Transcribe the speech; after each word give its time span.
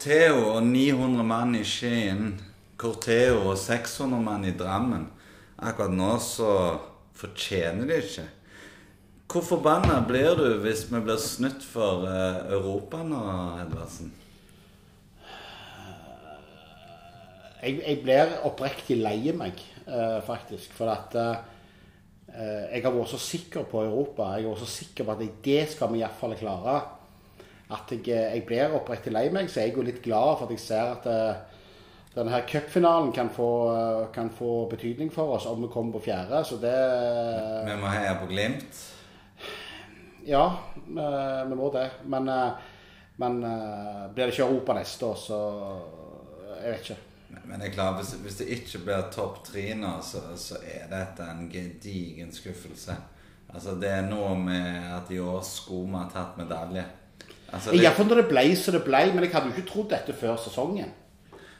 Corteo 0.00 0.54
og 0.54 0.62
900 0.64 1.24
mann 1.28 1.50
i 1.58 1.60
Skien, 1.60 2.30
Corteo 2.80 3.42
og 3.50 3.58
600 3.60 4.22
mann 4.24 4.46
i 4.48 4.52
Drammen. 4.56 5.02
Akkurat 5.60 5.92
nå 5.92 6.14
så 6.24 6.52
fortjener 7.20 7.84
de 7.84 7.98
ikke. 8.00 8.22
Hvor 9.28 9.44
forbanna 9.44 9.98
blir 10.08 10.38
du 10.38 10.46
hvis 10.62 10.86
vi 10.88 11.02
blir 11.04 11.20
snytt 11.20 11.66
for 11.68 12.06
eh, 12.08 12.38
Europa 12.56 13.02
nå, 13.04 13.18
Edvardsen? 13.60 14.08
Jeg, 17.60 17.82
jeg 17.82 17.98
blir 18.00 18.32
oppriktig 18.48 18.96
lei 19.02 19.34
meg, 19.36 19.60
eh, 19.84 20.16
faktisk. 20.24 20.72
For 20.78 20.94
at 20.94 21.18
eh, 21.20 21.44
jeg 22.72 22.86
har 22.86 22.96
vært 22.96 23.12
så 23.12 23.20
sikker 23.20 23.68
på 23.68 23.84
Europa. 23.84 24.30
Jeg 24.32 24.48
har 24.48 24.56
vært 24.56 24.64
så 24.64 24.78
sikker 24.78 25.10
på 25.10 25.18
at 25.18 25.44
det 25.44 25.60
skal 25.74 25.92
vi 25.92 26.00
iallfall 26.00 26.38
klare. 26.40 26.78
At 27.70 27.90
jeg, 27.92 28.06
jeg 28.08 28.44
blir 28.48 28.72
oppriktig 28.74 29.12
lei 29.14 29.28
meg. 29.30 29.48
Så 29.50 29.60
jeg 29.60 29.70
er 29.72 29.76
jo 29.76 29.82
litt 29.86 30.02
glad 30.02 30.38
for 30.38 30.46
at 30.48 30.50
jeg 30.56 30.62
ser 30.64 30.94
at 30.96 31.06
eh, 31.06 31.34
denne 32.16 32.32
her 32.34 32.42
cupfinalen 32.50 33.12
kan, 33.14 33.30
få, 33.30 33.50
eh, 33.74 34.06
kan 34.14 34.30
få 34.34 34.66
betydning 34.72 35.12
for 35.14 35.36
oss 35.36 35.46
om 35.46 35.62
vi 35.62 35.68
kommer 35.72 35.92
på 35.98 36.02
fjerde. 36.08 36.40
Så 36.44 36.58
det 36.62 36.74
Vi 37.68 37.76
må 37.80 37.92
heie 37.94 38.16
på 38.18 38.26
Glimt. 38.32 38.80
Ja, 40.26 40.44
vi, 40.86 41.04
vi 41.50 41.54
må 41.60 41.70
det. 41.74 41.86
Men, 42.10 42.28
eh, 42.28 42.50
men 43.20 43.40
blir 44.14 44.26
det 44.26 44.32
ikke 44.34 44.46
Europa 44.48 44.74
neste 44.80 45.06
år, 45.06 45.16
så 45.20 45.38
Jeg 46.60 46.72
vet 46.72 46.80
ikke. 46.90 46.96
Men- 47.30 47.42
Men 47.50 47.60
det 47.60 47.68
er 47.68 47.72
klart, 47.72 47.94
hvis, 47.96 48.12
hvis 48.22 48.36
det 48.36 48.46
ikke 48.48 48.78
blir 48.84 49.10
topp 49.12 49.44
tre 49.44 49.74
nå, 49.74 49.90
så, 50.02 50.18
så 50.36 50.56
er 50.66 50.88
dette 50.90 51.22
en 51.30 51.48
gedigen 51.52 52.32
skuffelse. 52.32 52.96
Altså, 53.54 53.74
det 53.80 53.88
er 53.90 54.02
noe 54.02 54.34
med 54.38 54.92
at 54.96 55.10
i 55.10 55.18
år 55.18 55.40
skulle 55.42 55.88
vi 55.90 55.96
ha 55.96 56.08
tatt 56.12 56.36
medalje. 56.38 56.84
Altså, 57.52 57.70
det- 57.72 57.80
Iallfall 57.82 58.06
når 58.06 58.20
det 58.22 58.28
ble 58.28 58.56
som 58.56 58.74
det 58.74 58.84
ble, 58.84 59.04
men 59.14 59.24
jeg 59.24 59.32
hadde 59.32 59.50
jo 59.50 59.54
ikke 59.62 59.70
trodd 59.72 59.88
dette 59.90 60.12
før 60.12 60.36
sesongen. 60.38 60.90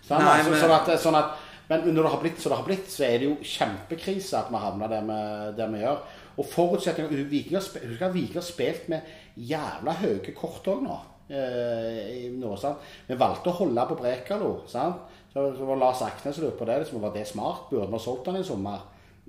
Sånn, 0.06 0.18
Nei, 0.22 0.38
altså, 0.38 0.50
men- 0.50 0.60
sånn 0.60 0.76
at, 0.80 1.00
sånn 1.00 1.18
at, 1.18 1.30
men 1.68 1.94
når 1.94 2.02
det 2.02 2.10
har 2.10 2.20
blitt 2.20 2.40
som 2.40 2.50
det 2.50 2.58
har 2.58 2.66
blitt, 2.66 2.86
så 2.90 3.04
er 3.06 3.18
det 3.18 3.28
jo 3.28 3.36
kjempekrise 3.42 4.38
at 4.38 4.50
vi 4.50 4.56
havner 4.56 4.88
der 4.88 5.02
vi, 5.02 5.56
der 5.56 5.68
vi 5.68 5.78
gjør. 5.84 5.98
Og 6.38 6.46
forutsetninger 6.46 7.24
Viking 7.30 7.56
har, 7.58 8.12
Viking 8.12 8.34
har 8.34 8.42
spilt 8.42 8.88
med 8.88 9.02
jævla 9.36 9.92
høye 10.00 10.34
kort 10.34 10.64
òg 10.66 10.82
nå. 10.82 10.98
Eh, 11.30 12.30
nå, 12.34 12.56
sant? 12.58 12.78
Vi 13.06 13.14
valgte 13.14 13.50
å 13.52 13.58
holde 13.60 13.84
på 13.86 13.98
Brekalo. 14.00 14.62
sant? 14.66 14.96
Så, 15.32 15.44
så 15.56 15.66
var 15.66 15.76
Lars 15.76 16.00
Aknes 16.02 16.38
lurte 16.38 16.58
på 16.58 16.66
det. 16.66 16.80
Liksom, 16.82 17.00
var 17.00 17.12
det 17.14 17.26
smart? 17.28 17.68
Burde 17.70 17.86
vi 17.86 17.92
ha 17.92 17.98
solgt 18.02 18.26
han 18.26 18.40
i 18.40 18.42
sommer? 18.42 18.80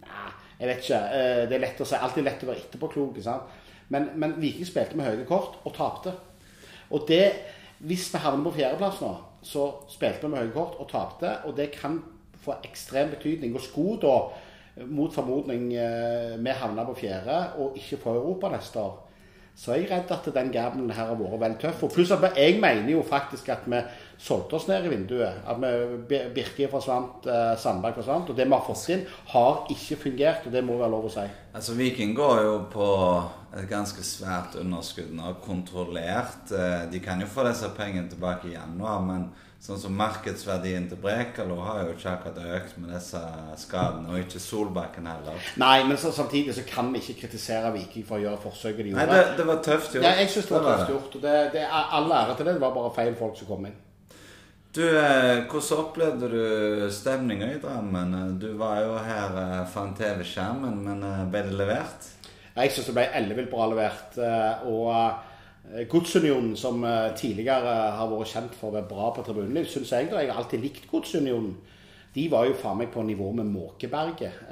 Nei, 0.01 0.31
jeg 0.59 0.67
vet 0.71 0.81
ikke. 0.83 1.01
Eh, 1.13 1.45
det 1.49 1.53
er 1.59 1.65
lett 1.67 1.81
å 1.83 1.85
si. 1.85 1.95
Alltid 1.95 2.23
lett 2.25 2.43
å 2.43 2.49
være 2.49 2.63
etterpåklok. 2.63 3.21
Men, 3.89 4.09
men 4.15 4.33
Viking 4.41 4.65
spilte 4.65 4.95
med 4.97 5.05
høye 5.11 5.27
kort 5.29 5.59
og 5.65 5.75
tapte. 5.77 6.13
Og 6.91 7.05
det, 7.07 7.25
hvis 7.79 8.09
vi 8.13 8.21
havner 8.21 8.45
på 8.45 8.55
fjerdeplass 8.59 9.01
nå, 9.03 9.11
så 9.43 9.67
spilte 9.89 10.27
vi 10.27 10.33
med 10.33 10.43
høye 10.43 10.55
kort 10.55 10.79
og 10.79 10.89
tapte. 10.91 11.33
Og 11.49 11.55
det 11.57 11.71
kan 11.75 11.99
få 12.41 12.57
ekstrem 12.65 13.13
betydning. 13.15 13.55
Og 13.55 13.63
skulle 13.65 13.99
da, 14.01 14.17
mot 14.87 15.13
formodning, 15.13 15.71
eh, 15.73 16.37
vi 16.37 16.57
havne 16.61 16.85
på 16.85 16.99
fjerde 17.03 17.39
og 17.59 17.77
ikke 17.79 17.99
få 18.03 18.15
Europa 18.15 18.51
neste 18.53 18.79
år, 18.79 18.99
så 19.55 19.73
er 19.73 19.81
jeg 19.81 19.91
redd 19.91 20.11
at 20.15 20.29
den 20.33 20.51
gamblen 20.51 20.91
her 20.95 21.11
har 21.11 21.17
vært 21.19 21.41
veldig 21.41 21.59
tøff. 21.61 21.83
Og 21.83 21.91
pluss 21.91 22.11
at 22.15 22.23
jeg 22.37 22.59
mener 22.61 22.91
jo 22.91 23.03
faktisk 23.03 23.49
at 23.49 23.67
vi 23.67 23.81
solgte 24.21 24.53
oss 24.59 24.67
ned 24.69 24.85
i 24.85 24.89
vinduet. 24.91 25.39
At 25.49 25.57
vi, 26.09 26.19
Birke 26.35 26.67
forsvant, 26.69 27.25
eh, 27.25 27.55
Sandberg 27.57 27.95
forsvant. 27.97 28.29
Og 28.29 28.37
det 28.37 28.45
vi 28.45 28.53
har 28.53 28.65
fått 28.67 28.89
inn, 28.93 29.05
har 29.33 29.63
ikke 29.73 29.97
fungert. 30.03 30.45
Og 30.45 30.51
det 30.53 30.63
må 30.67 30.77
være 30.77 30.91
lov 30.93 31.07
å 31.09 31.13
si. 31.15 31.23
Altså, 31.57 31.73
Viking 31.79 32.13
går 32.15 32.41
jo 32.45 32.57
på 32.71 32.89
et 33.57 33.67
ganske 33.69 34.03
svært 34.05 34.55
underskudd 34.61 35.09
nå, 35.17 35.33
kontrollert. 35.43 36.51
Eh, 36.53 36.85
De 36.91 36.99
kan 37.03 37.19
jo 37.19 37.27
få 37.27 37.47
disse 37.49 37.69
pengene 37.77 38.09
tilbake 38.09 38.47
i 38.51 38.53
januar, 38.53 39.01
men 39.01 39.31
sånn 39.61 39.77
som 39.77 39.93
markedsverdien 39.93 40.87
til 40.89 40.97
Brekalo 40.97 41.59
har 41.61 41.83
jo 41.83 41.91
ikke 41.93 42.09
akkurat 42.15 42.39
økt 42.61 42.77
med 42.81 42.89
disse 42.95 43.19
skadene, 43.61 44.09
og 44.09 44.17
ikke 44.23 44.39
Solbakken 44.41 45.05
heller. 45.05 45.37
Nei, 45.61 45.83
men 45.85 45.97
så, 46.01 46.09
samtidig 46.15 46.55
så 46.57 46.63
kan 46.65 46.89
vi 46.93 47.01
ikke 47.03 47.19
kritisere 47.27 47.69
Viking 47.75 48.05
for 48.07 48.17
å 48.17 48.23
gjøre 48.23 48.41
forsøket 48.41 48.85
de 48.85 48.93
Nei, 48.95 49.05
gjorde. 49.05 49.19
det, 49.19 49.37
det 49.37 49.45
var 49.51 49.61
tøft 49.65 49.93
gjort. 49.93 50.03
Ja, 50.07 50.15
jeg 50.21 50.29
syns 50.33 50.49
det 50.49 50.57
var 50.57 50.77
tøft 50.77 50.89
gjort. 50.95 51.15
og 51.15 51.21
Det, 51.27 51.35
det 51.53 51.67
all 51.69 52.11
ære 52.11 52.35
til 52.37 52.45
det. 52.49 52.53
Det 52.57 52.61
var 52.69 52.73
bare 52.79 52.93
feil 52.95 53.15
folk 53.19 53.37
som 53.37 53.47
kom 53.51 53.65
inn. 53.69 53.77
Du, 54.71 54.85
eh, 54.87 55.41
hvordan 55.51 55.79
opplevde 55.81 56.27
du 56.31 56.91
stemninga 56.95 57.49
i 57.51 57.57
Drammen? 57.59 58.37
Du 58.39 58.53
var 58.55 58.77
jo 58.79 58.93
her 59.03 59.33
eh, 59.41 59.55
foran 59.67 59.91
TV-skjermen, 59.97 60.77
men 60.85 61.01
eh, 61.03 61.25
ble 61.27 61.41
det 61.49 61.57
levert? 61.59 62.05
Jeg 62.55 62.71
syns 62.71 62.87
det 62.87 62.95
ble 62.95 63.03
ellevilt 63.19 63.51
bra 63.51 63.65
levert. 63.67 64.15
Og 64.71 65.83
Godsunionen, 65.91 66.53
som 66.59 66.83
tidligere 67.19 67.73
har 67.97 68.09
vært 68.11 68.31
kjent 68.31 68.55
for 68.59 68.69
å 68.69 68.75
være 68.77 68.87
bra 68.87 69.09
på 69.15 69.25
tribunene, 69.27 69.65
syns 69.67 69.91
jeg 69.91 70.07
da. 70.11 70.21
Jeg 70.23 70.31
har 70.31 70.39
alltid 70.39 70.63
likt 70.63 70.87
Godsunionen. 70.91 71.51
De 72.15 72.25
var 72.31 72.47
jo 72.47 72.55
faen 72.59 72.79
meg 72.79 72.91
på 72.95 73.03
nivå 73.07 73.27
med 73.35 73.51
Måkeberget. 73.51 74.47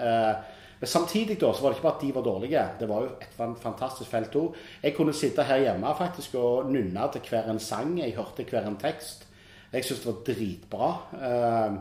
Men 0.80 0.94
samtidig 0.96 1.40
da, 1.40 1.51
så 1.51 1.63
var 1.63 1.72
det 1.72 1.80
ikke 1.80 1.88
bare 1.88 1.97
at 1.97 2.06
de 2.06 2.12
var 2.16 2.28
dårlige. 2.28 2.68
Det 2.80 2.91
var 2.91 3.07
jo 3.07 3.16
et 3.24 3.63
fantastisk 3.63 4.12
felt 4.12 4.36
òg. 4.40 4.59
Jeg 4.84 4.96
kunne 4.96 5.16
sitte 5.16 5.47
her 5.47 5.63
hjemme 5.63 5.96
faktisk 6.00 6.40
og 6.40 6.72
nynne 6.72 7.07
til 7.16 7.28
hver 7.31 7.51
en 7.51 7.63
sang. 7.63 7.97
Jeg 8.00 8.16
hørte 8.19 8.47
hver 8.47 8.68
en 8.68 8.80
tekst. 8.80 9.28
Jeg 9.74 9.85
syns 9.85 10.03
det 10.03 10.12
var 10.12 10.22
dritbra. 10.34 10.91
Eh, 11.30 11.80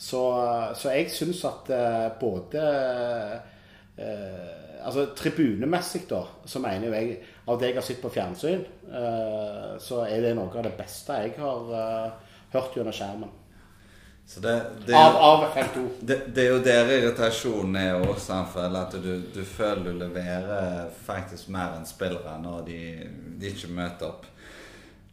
Så, 0.00 0.20
så 0.80 0.90
jeg 0.94 1.10
syns 1.12 1.42
at 1.44 1.68
eh, 1.76 2.06
både 2.20 2.60
eh, 3.98 4.56
Altså 4.80 5.02
tribunemessig, 5.16 6.06
da, 6.08 6.22
så 6.48 6.58
mener 6.64 6.86
jo 6.88 6.94
jeg 6.94 7.18
Av 7.50 7.58
det 7.60 7.68
jeg 7.68 7.76
har 7.76 7.84
sett 7.84 8.00
på 8.00 8.08
fjernsyn, 8.14 8.62
eh, 8.88 9.74
så 9.82 9.98
er 10.06 10.22
det 10.24 10.30
noe 10.38 10.48
av 10.56 10.64
det 10.64 10.72
beste 10.78 11.18
jeg 11.20 11.34
har 11.36 11.68
hørt 12.54 12.76
gjennom 12.78 12.94
skjermen. 12.96 13.28
Så 14.30 14.40
det, 14.40 14.54
det, 14.86 14.94
Av, 14.94 15.16
av 15.16 15.44
felt 15.52 15.74
2. 15.74 15.82
det, 16.06 16.16
det 16.34 16.44
er 16.44 16.52
jo 16.54 16.60
der 16.62 16.92
irritasjonen 16.94 17.76
er 17.80 17.96
også, 17.98 18.28
Samfell, 18.28 18.76
at 18.78 18.94
du, 19.02 19.10
du 19.34 19.40
føler 19.44 19.90
du 19.90 20.04
leverer 20.04 20.86
faktisk 21.06 21.50
mer 21.50 21.74
enn 21.76 21.88
spillere 21.88 22.36
når 22.40 22.62
de, 22.68 22.78
de 23.42 23.50
ikke 23.50 23.72
møter 23.74 24.06
opp. 24.12 24.28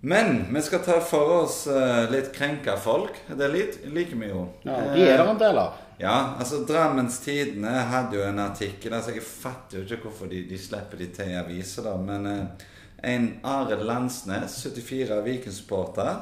Men 0.01 0.53
vi 0.53 0.61
skal 0.61 0.79
ta 0.85 0.99
for 1.01 1.31
oss 1.41 1.65
eh, 1.67 2.05
litt 2.11 2.29
krenka 2.35 2.77
folk. 2.77 3.17
Det 3.27 3.47
lik, 3.49 3.79
liker 3.85 4.19
vi 4.21 4.29
jo. 4.29 4.45
Ja, 4.63 4.77
de 4.93 5.03
er 5.07 5.17
det 5.17 5.29
en 5.31 5.41
del 5.41 5.57
av. 5.57 5.83
Ja, 5.97 6.17
altså 6.37 6.61
Drammens 6.69 7.17
Tidende 7.23 7.71
hadde 7.89 8.19
jo 8.19 8.25
en 8.27 8.37
artikkel 8.37 8.93
altså 8.93 9.15
Jeg 9.15 9.23
fatter 9.25 9.79
jo 9.79 9.85
ikke 9.87 10.11
hvorfor 10.11 10.29
de, 10.29 10.43
de 10.45 10.59
slipper 10.61 11.01
de 11.01 11.07
til 11.09 11.31
i 11.33 11.39
aviser, 11.39 11.87
da. 11.89 11.95
Men 11.97 12.27
eh, 12.29 12.67
en 13.13 13.31
Arild 13.45 13.85
Landsnes, 13.85 14.59
74 14.63 15.17
Viken-supporter, 15.25 16.19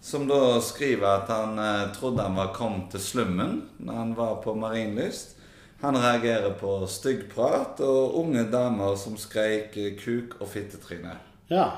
som 0.00 0.28
da 0.30 0.60
skriver 0.62 1.08
at 1.10 1.32
han 1.34 1.58
eh, 1.58 1.88
trodde 1.98 2.22
han 2.22 2.38
var 2.38 2.54
kommet 2.54 2.92
til 2.94 3.02
slummen 3.02 3.64
når 3.82 4.00
han 4.02 4.14
var 4.18 4.38
på 4.46 4.54
Marienlyst. 4.54 5.34
Han 5.82 5.98
reagerer 5.98 6.54
på 6.58 6.80
styggprat 6.90 7.82
og 7.86 8.16
unge 8.18 8.46
damer 8.50 8.94
som 8.98 9.18
skreik 9.18 9.74
eh, 9.78 9.92
kuk 9.98 10.38
og 10.38 10.50
fittetryne. 10.54 11.18
Ja. 11.50 11.68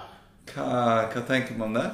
Hva, 0.49 0.71
hva 1.13 1.27
tenker 1.29 1.59
man 1.59 1.69
om 1.71 1.81
det? 1.81 1.89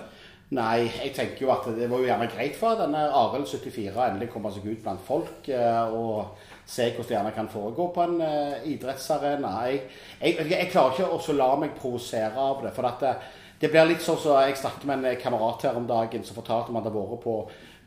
Nei, 0.55 0.87
jeg 0.87 1.11
tenker 1.17 1.43
jo 1.43 1.49
at 1.51 1.65
det 1.75 1.89
var 1.91 1.99
jo 1.99 2.07
gjerne 2.07 2.29
greit 2.31 2.55
for 2.55 2.79
denne 2.79 3.01
Arild 3.19 3.49
74 3.51 3.91
å 3.91 4.03
endelig 4.05 4.29
komme 4.31 4.53
seg 4.55 4.69
ut 4.69 4.85
blant 4.85 5.03
folk 5.03 5.49
eh, 5.51 5.91
og 5.91 6.37
se 6.63 6.85
hvordan 6.93 7.09
det 7.09 7.17
gjerne 7.17 7.33
kan 7.35 7.49
foregå 7.51 7.89
på 7.95 8.05
en 8.05 8.21
eh, 8.23 8.69
idrettsarena. 8.71 9.51
Jeg, 9.67 9.81
jeg, 10.21 10.47
jeg 10.53 10.69
klarer 10.71 10.95
ikke 10.95 11.09
å 11.19 11.35
la 11.35 11.49
meg 11.59 11.75
provosere 11.75 12.39
av 12.39 12.63
det. 12.63 12.71
For 12.77 12.87
det, 12.87 13.11
det 13.59 13.71
blir 13.73 13.91
litt 13.91 14.05
sånn 14.07 14.21
som 14.23 14.39
Jeg 14.39 14.59
snakket 14.61 14.87
med 14.87 15.03
en 15.03 15.19
kamerat 15.19 15.67
her 15.67 15.81
om 15.81 15.89
dagen 15.89 16.23
som 16.23 16.39
fortalte 16.39 16.71
om 16.71 16.79
han 16.79 16.87
hadde 16.87 16.95
vært 16.95 17.25
på, 17.25 17.37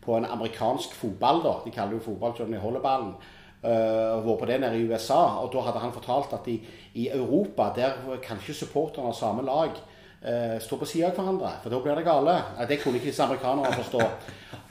på 0.03 0.17
en 0.17 0.27
amerikansk 0.27 0.99
fotball. 0.99 1.39
da, 1.45 1.53
De 1.63 1.71
kaller 1.75 1.95
jo 1.95 2.07
fotball 2.09 2.35
Johnny 2.41 2.59
Holleballen. 2.59 3.13
Uh, 3.59 4.23
vært 4.23 4.39
på 4.39 4.47
det 4.47 4.59
nede 4.59 4.79
i 4.79 4.83
USA. 4.87 5.21
og 5.39 5.53
Da 5.55 5.63
hadde 5.69 5.83
han 5.83 5.95
fortalt 5.95 6.35
at 6.35 6.51
i, 6.51 6.57
i 6.99 7.07
Europa 7.07 7.71
der 7.75 8.19
kan 8.23 8.39
ikke 8.43 8.57
supporterne 8.65 9.13
av 9.13 9.15
samme 9.15 9.47
lag 9.47 9.79
eh, 10.21 10.57
stå 10.61 10.79
på 10.79 10.87
siden 10.89 11.11
av 11.11 11.17
hverandre, 11.17 11.51
for 11.63 11.73
da 11.73 11.81
blir 11.83 11.99
det 11.99 12.07
gale. 12.07 12.37
Det 12.69 12.79
kunne 12.83 12.99
ikke 12.99 13.11
disse 13.11 13.25
amerikanerne 13.25 13.75
forstå. 13.79 14.07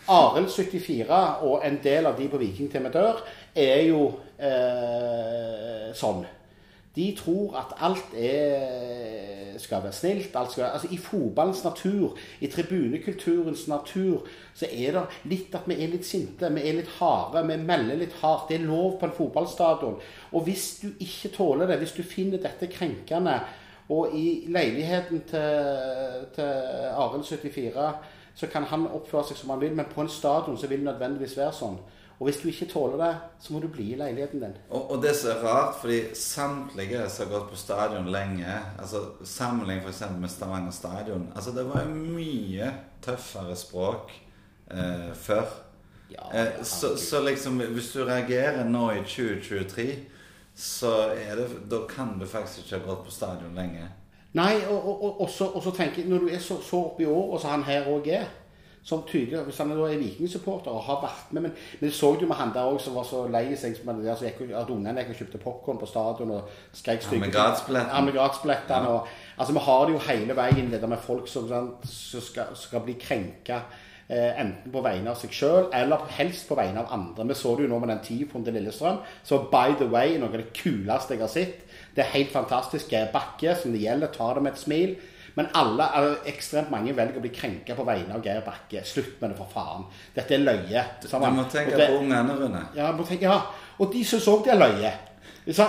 Arild 0.08 0.48
74 0.48 1.20
og 1.44 1.66
en 1.66 1.78
del 1.84 2.08
av 2.08 2.16
de 2.16 2.30
på 2.32 2.40
Viking 2.40 2.70
til 2.72 2.84
vi 2.86 2.92
dør, 2.94 3.20
er 3.54 3.82
jo 3.90 4.02
eh, 4.40 5.88
sånn. 5.96 6.24
De 6.98 7.12
tror 7.14 7.52
at 7.60 7.74
alt 7.84 8.14
er, 8.18 9.52
skal 9.62 9.84
være 9.84 9.94
snilt. 9.94 10.34
Alt 10.36 10.54
skal, 10.54 10.72
altså 10.72 10.88
I 10.90 10.98
fotballens 10.98 11.60
natur, 11.62 12.16
i 12.40 12.48
tribunekulturens 12.50 13.68
natur, 13.68 14.24
så 14.56 14.66
er 14.72 14.96
det 14.96 15.04
litt 15.30 15.54
at 15.54 15.68
vi 15.68 15.76
er 15.78 15.92
litt 15.92 16.08
sinte, 16.08 16.50
vi 16.56 16.64
er 16.66 16.80
litt 16.80 16.90
harde, 16.98 17.44
vi 17.46 17.60
melder 17.60 18.00
litt 18.00 18.16
hardt. 18.22 18.48
Det 18.48 18.58
er 18.58 18.66
lov 18.66 18.96
på 18.98 19.06
en 19.06 19.14
fotballstadion. 19.14 20.00
Og 20.32 20.48
hvis 20.48 20.66
du 20.82 20.88
ikke 20.98 21.30
tåler 21.36 21.70
det, 21.70 21.78
hvis 21.84 21.94
du 22.00 22.02
finner 22.02 22.42
dette 22.42 22.70
krenkende 22.72 23.38
og 23.88 24.14
i 24.14 24.44
leiligheten 24.52 25.22
til, 25.28 26.24
til 26.34 26.48
Arild 26.92 27.24
74 27.24 27.92
så 28.38 28.46
kan 28.46 28.66
han 28.70 28.86
oppføre 28.86 29.24
seg 29.26 29.38
som 29.40 29.50
han 29.50 29.60
vil, 29.60 29.72
men 29.74 29.88
på 29.90 30.04
en 30.04 30.10
stadion 30.12 30.58
så 30.58 30.68
vil 30.70 30.84
det 30.84 30.92
nødvendigvis 30.92 31.36
være 31.38 31.54
sånn. 31.56 31.78
Og 32.18 32.26
hvis 32.26 32.40
du 32.42 32.48
ikke 32.50 32.66
tåler 32.70 32.98
det, 32.98 33.10
så 33.42 33.52
må 33.54 33.60
du 33.62 33.68
bli 33.70 33.92
i 33.92 33.98
leiligheten 33.98 34.42
din. 34.42 34.54
Og, 34.70 34.90
og 34.90 35.02
det 35.02 35.14
som 35.16 35.30
er 35.32 35.42
rart, 35.42 35.76
fordi 35.80 35.98
samtlige 36.18 37.04
som 37.10 37.26
har 37.26 37.36
gått 37.36 37.52
på 37.52 37.58
stadion 37.58 38.10
lenge 38.10 38.56
altså 38.78 39.04
Sammenlignet 39.22 39.86
f.eks. 39.86 40.02
med 40.18 40.30
Stavanger 40.30 40.74
stadion 40.74 41.28
altså 41.34 41.54
Det 41.54 41.64
var 41.68 41.86
jo 41.86 41.94
mye 41.94 42.72
tøffere 43.02 43.56
språk 43.56 44.14
eh, 44.70 45.14
før. 45.14 45.46
Ja, 46.10 46.28
Eh, 46.34 46.62
så, 46.62 46.96
så 46.96 47.20
liksom, 47.22 47.58
hvis 47.58 47.92
du 47.92 48.04
reagerer 48.04 48.64
nå 48.64 48.90
i 48.90 49.02
2023, 49.04 49.88
så 50.58 50.90
det 51.14 51.70
Da 51.70 51.78
kan 51.86 52.18
du 52.18 52.26
faktisk 52.26 52.58
ikke 52.58 52.78
ha 52.78 52.86
gått 52.90 53.04
på 53.06 53.14
stadion 53.14 53.54
lenge. 53.54 53.86
Nei, 54.34 54.58
og, 54.68 54.88
og, 54.88 55.04
og, 55.04 55.20
og, 55.20 55.62
så, 55.62 55.70
tenker 55.70 56.02
jeg, 56.02 56.10
når 56.10 56.18
du 56.18 56.28
er 56.28 56.42
så, 56.42 56.58
så 56.62 56.82
oppe 56.90 57.02
i 57.02 57.06
år, 57.06 57.32
og 57.32 57.40
så 57.40 57.48
han 57.54 57.64
her 57.64 57.86
òg 57.88 58.10
er 58.12 58.26
som 58.88 59.02
tydelig, 59.06 59.38
Hvis 59.44 59.58
han 59.58 59.70
er 59.70 59.98
vikingsupporter 60.00 60.70
og 60.70 60.84
har 60.84 61.00
vært 61.02 61.32
med 61.32 61.42
Men, 61.42 61.52
men 61.80 61.90
så 61.92 62.14
du 62.20 62.26
med 62.26 62.36
han 62.36 62.52
der 62.54 62.68
òg 62.68 62.80
som 62.80 62.94
var 62.96 63.04
så 63.04 63.26
lei 63.28 63.56
seg 63.56 63.76
som 63.76 63.90
der, 64.02 64.14
så 64.16 64.28
gikk, 64.28 64.50
at 64.50 64.70
ungene 64.70 65.02
gikk 65.02 65.10
og 65.14 65.18
kjøpte 65.22 65.40
popkorn 65.42 65.80
på 65.80 65.86
stadion 65.86 66.30
og 66.30 66.48
skrek 66.72 67.04
Ja, 67.92 68.00
med 68.00 68.14
gradsbilletten. 68.14 68.88
Ja, 68.88 69.00
altså, 69.36 69.52
vi 69.52 69.64
har 69.66 69.84
det 69.86 69.92
jo 69.94 70.06
hele 70.08 70.36
veien, 70.36 70.70
det 70.72 70.80
der 70.80 70.88
med 70.88 71.04
folk 71.04 71.28
som, 71.28 71.48
som 71.84 72.20
skal, 72.20 72.56
skal 72.56 72.80
bli 72.86 72.96
krenka. 73.00 73.60
Eh, 74.10 74.40
enten 74.40 74.72
på 74.72 74.80
vegne 74.80 75.10
av 75.12 75.18
seg 75.20 75.34
sjøl, 75.36 75.66
eller 75.76 76.06
helst 76.16 76.46
på 76.48 76.56
vegne 76.56 76.80
av 76.80 76.94
andre. 76.96 77.26
Vi 77.28 77.34
så 77.36 77.50
det 77.58 77.66
jo 77.66 77.74
nå 77.74 77.80
med 77.82 77.90
den 77.92 77.98
Tifon 78.06 78.44
til 78.46 78.54
Lillestrøm. 78.56 79.02
Så 79.20 79.42
by 79.52 79.74
the 79.76 79.84
way, 79.92 80.14
noe 80.16 80.30
av 80.32 80.38
det 80.40 80.46
kuleste 80.56 81.12
jeg 81.12 81.20
har 81.20 81.28
sett. 81.28 81.66
Det 81.92 82.06
er 82.06 82.14
helt 82.14 82.32
fantastisk. 82.32 82.88
Geir 82.88 83.10
Bakke, 83.12 83.52
som 83.60 83.74
det 83.74 83.82
gjelder, 83.82 84.08
tar 84.14 84.38
det 84.38 84.44
med 84.46 84.54
et 84.54 84.62
smil. 84.62 84.94
Men 85.36 85.50
alle, 85.54 85.90
altså, 85.98 86.22
ekstremt 86.32 86.72
mange 86.72 86.94
velger 86.96 87.20
å 87.20 87.26
bli 87.26 87.34
krenka 87.36 87.76
på 87.76 87.84
vegne 87.84 88.16
av 88.16 88.24
Geir 88.24 88.40
Bakke. 88.46 88.80
Slutt 88.88 89.20
med 89.20 89.34
det, 89.34 89.36
for 89.42 89.52
faen. 89.52 89.84
Dette 90.16 90.38
er 90.38 90.40
løye. 90.46 90.86
Du 91.04 91.08
må 91.18 91.44
tenke 91.52 91.76
det- 91.76 91.90
på 91.90 92.00
ungene, 92.00 92.38
Rune. 92.40 92.64
ja, 92.74 92.92
ja. 93.20 93.42
Og 93.78 93.92
de 93.92 94.04
syns 94.04 94.26
òg 94.26 94.44
det 94.44 94.54
er 94.54 94.58
løye. 94.64 94.92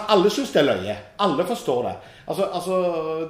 Alle 0.08 0.30
syns 0.30 0.52
det 0.52 0.62
er 0.64 0.76
løye. 0.76 0.96
Alle 1.20 1.44
forstår 1.44 1.84
det. 1.84 1.96
Altså, 2.30 2.44
altså, 2.54 2.76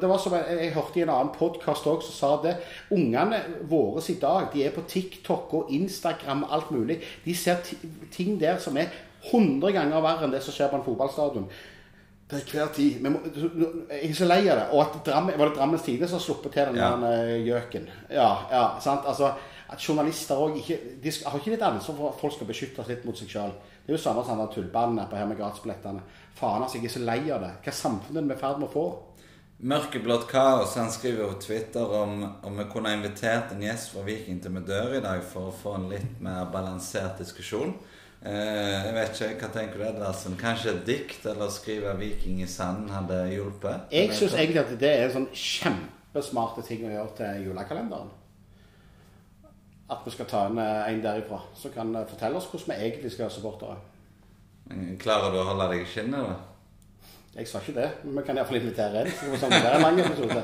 det 0.01 0.09
var 0.09 0.17
som 0.19 0.33
jeg, 0.35 0.57
jeg 0.59 0.73
hørte 0.75 0.99
i 0.99 1.03
en 1.05 1.09
annen 1.13 1.31
podkast 1.31 1.85
òg 1.87 2.01
som 2.03 2.15
sa 2.17 2.31
det. 2.43 2.57
Ungene 2.91 3.37
våre 3.71 4.03
i 4.11 4.17
dag 4.19 4.49
de 4.53 4.65
er 4.67 4.73
på 4.75 4.83
TikTok 4.91 5.53
og 5.55 5.71
Instagram 5.71 6.43
alt 6.51 6.71
mulig. 6.75 6.99
De 7.23 7.35
ser 7.35 7.61
ti- 7.63 7.79
ting 8.11 8.35
der 8.41 8.59
som 8.59 8.75
er 8.77 8.91
100 9.31 9.71
ganger 9.75 10.03
verre 10.03 10.27
enn 10.27 10.35
det 10.35 10.43
som 10.43 10.55
skjer 10.55 10.71
på 10.71 10.79
en 10.81 10.83
fotballstadion. 10.83 11.47
Til 12.29 12.43
hver 12.53 12.67
tid. 12.75 12.99
Må, 13.01 13.19
jeg 13.89 14.09
er 14.11 14.13
så 14.13 14.27
lei 14.29 14.43
av 14.45 14.59
det. 14.59 14.65
Og 14.71 14.83
at 14.83 14.99
Drammen, 15.07 15.37
var 15.39 15.49
det 15.49 15.55
Drammens 15.57 15.81
Tidende 15.85 16.09
som 16.11 16.19
har 16.19 16.25
sluppet 16.27 16.53
til 16.53 16.67
den 16.69 16.75
Ja. 16.77 16.89
der 17.01 17.23
eh, 17.33 17.45
gjøken? 17.47 17.89
Ja, 18.09 18.29
ja, 18.51 18.65
sant? 18.79 19.07
Altså, 19.09 19.31
at 19.69 19.81
journalister 19.89 20.35
òg 20.37 20.57
ikke 20.57 20.77
De 21.03 21.11
skal, 21.11 21.31
har 21.31 21.39
ikke 21.39 21.51
litt 21.55 21.65
ansvar 21.65 21.95
for 21.95 22.09
at 22.09 22.21
folk 22.21 22.33
skal 22.33 22.47
beskytte 22.47 22.83
seg 22.83 22.93
litt 22.93 23.05
mot 23.05 23.17
seg 23.17 23.29
sjøl. 23.33 23.53
Det 23.85 23.93
er 23.93 23.97
jo 23.97 24.03
samme 24.03 24.23
som 24.25 24.41
tullballene 24.53 25.07
på 25.09 25.17
her 25.17 25.25
med 25.25 25.37
gratisbillettene. 25.37 26.01
Faen, 26.37 26.61
altså, 26.61 26.77
jeg 26.77 26.85
er 26.85 26.93
så 26.93 26.99
lei 26.99 27.19
av 27.33 27.41
det. 27.41 27.53
Hva 27.65 27.73
samfunn 27.73 28.17
er 28.17 28.27
vi 28.29 28.37
i 28.37 28.41
ferd 28.43 28.59
med 28.61 28.69
å 28.69 28.73
få? 28.73 28.87
Mørkeblått 29.59 30.29
kaos 30.29 30.77
han 30.79 30.91
skriver 30.91 31.33
på 31.33 31.41
Twitter 31.43 31.95
om, 31.97 32.21
om 32.47 32.59
vi 32.61 32.63
kunne 32.71 32.93
invitert 32.95 33.51
en 33.51 33.63
gjest 33.65 33.89
fra 33.91 34.05
Viking 34.05 34.37
til 34.39 34.53
Medør 34.55 34.93
i 34.95 35.01
dag 35.03 35.19
for 35.27 35.49
å 35.49 35.55
få 35.63 35.73
en 35.75 35.89
litt 35.91 36.21
mer 36.23 36.45
balansert 36.53 37.17
diskusjon. 37.19 37.73
Eh, 38.25 38.85
jeg 38.85 38.93
vet 38.93 39.21
ikke, 39.21 39.35
Hva 39.39 39.49
tenker 39.53 39.79
du, 39.79 39.83
Edvardsen? 39.87 40.35
Kanskje 40.39 40.73
et 40.73 40.87
dikt 40.87 41.25
eller 41.25 41.47
å 41.47 41.53
skrive 41.53 41.93
'Viking 41.95 42.41
i 42.43 42.47
sanden' 42.47 42.91
hadde 42.91 43.19
hjulpet? 43.31 43.87
Jeg 43.91 44.11
syns 44.13 44.33
egentlig 44.33 44.59
at 44.59 44.79
det 44.79 44.89
er 44.89 45.05
en 45.05 45.13
sånn 45.13 45.29
kjempesmarte 45.33 46.65
ting 46.67 46.83
å 46.83 46.91
gjøre 46.91 47.15
til 47.15 47.45
julekalenderen. 47.47 48.09
At 49.89 50.03
vi 50.05 50.11
skal 50.11 50.25
ta 50.25 50.47
inn 50.47 50.59
eh, 50.59 50.89
en 50.91 51.01
derifra 51.01 51.39
som 51.55 51.71
kan 51.71 51.95
eh, 51.95 52.05
fortelle 52.05 52.35
oss 52.35 52.49
hvordan 52.51 52.75
vi 52.75 52.89
egentlig 52.89 53.11
skal 53.11 53.25
være 53.25 53.37
supportere. 53.37 53.77
Klarer 54.99 55.31
du 55.31 55.39
å 55.39 55.47
holde 55.47 55.69
deg 55.71 55.81
i 55.81 55.85
skinnet, 55.85 56.19
da? 56.19 56.35
Jeg 57.35 57.47
sa 57.47 57.59
ikke 57.59 57.79
det, 57.79 57.89
men 58.03 58.17
vi 58.17 58.25
kan 58.27 58.37
iallfall 58.37 58.59
invitere 58.59 59.05
en. 59.05 59.11
Så 59.39 59.47
det 59.49 59.63
er 59.63 59.77
en 59.77 59.81
lang 59.81 59.99
episode. 59.99 60.43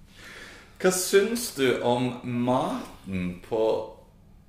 Hva 0.80 0.90
syns 0.90 1.54
du 1.54 1.80
om 1.82 2.20
maten 2.24 3.38
på 3.48 3.62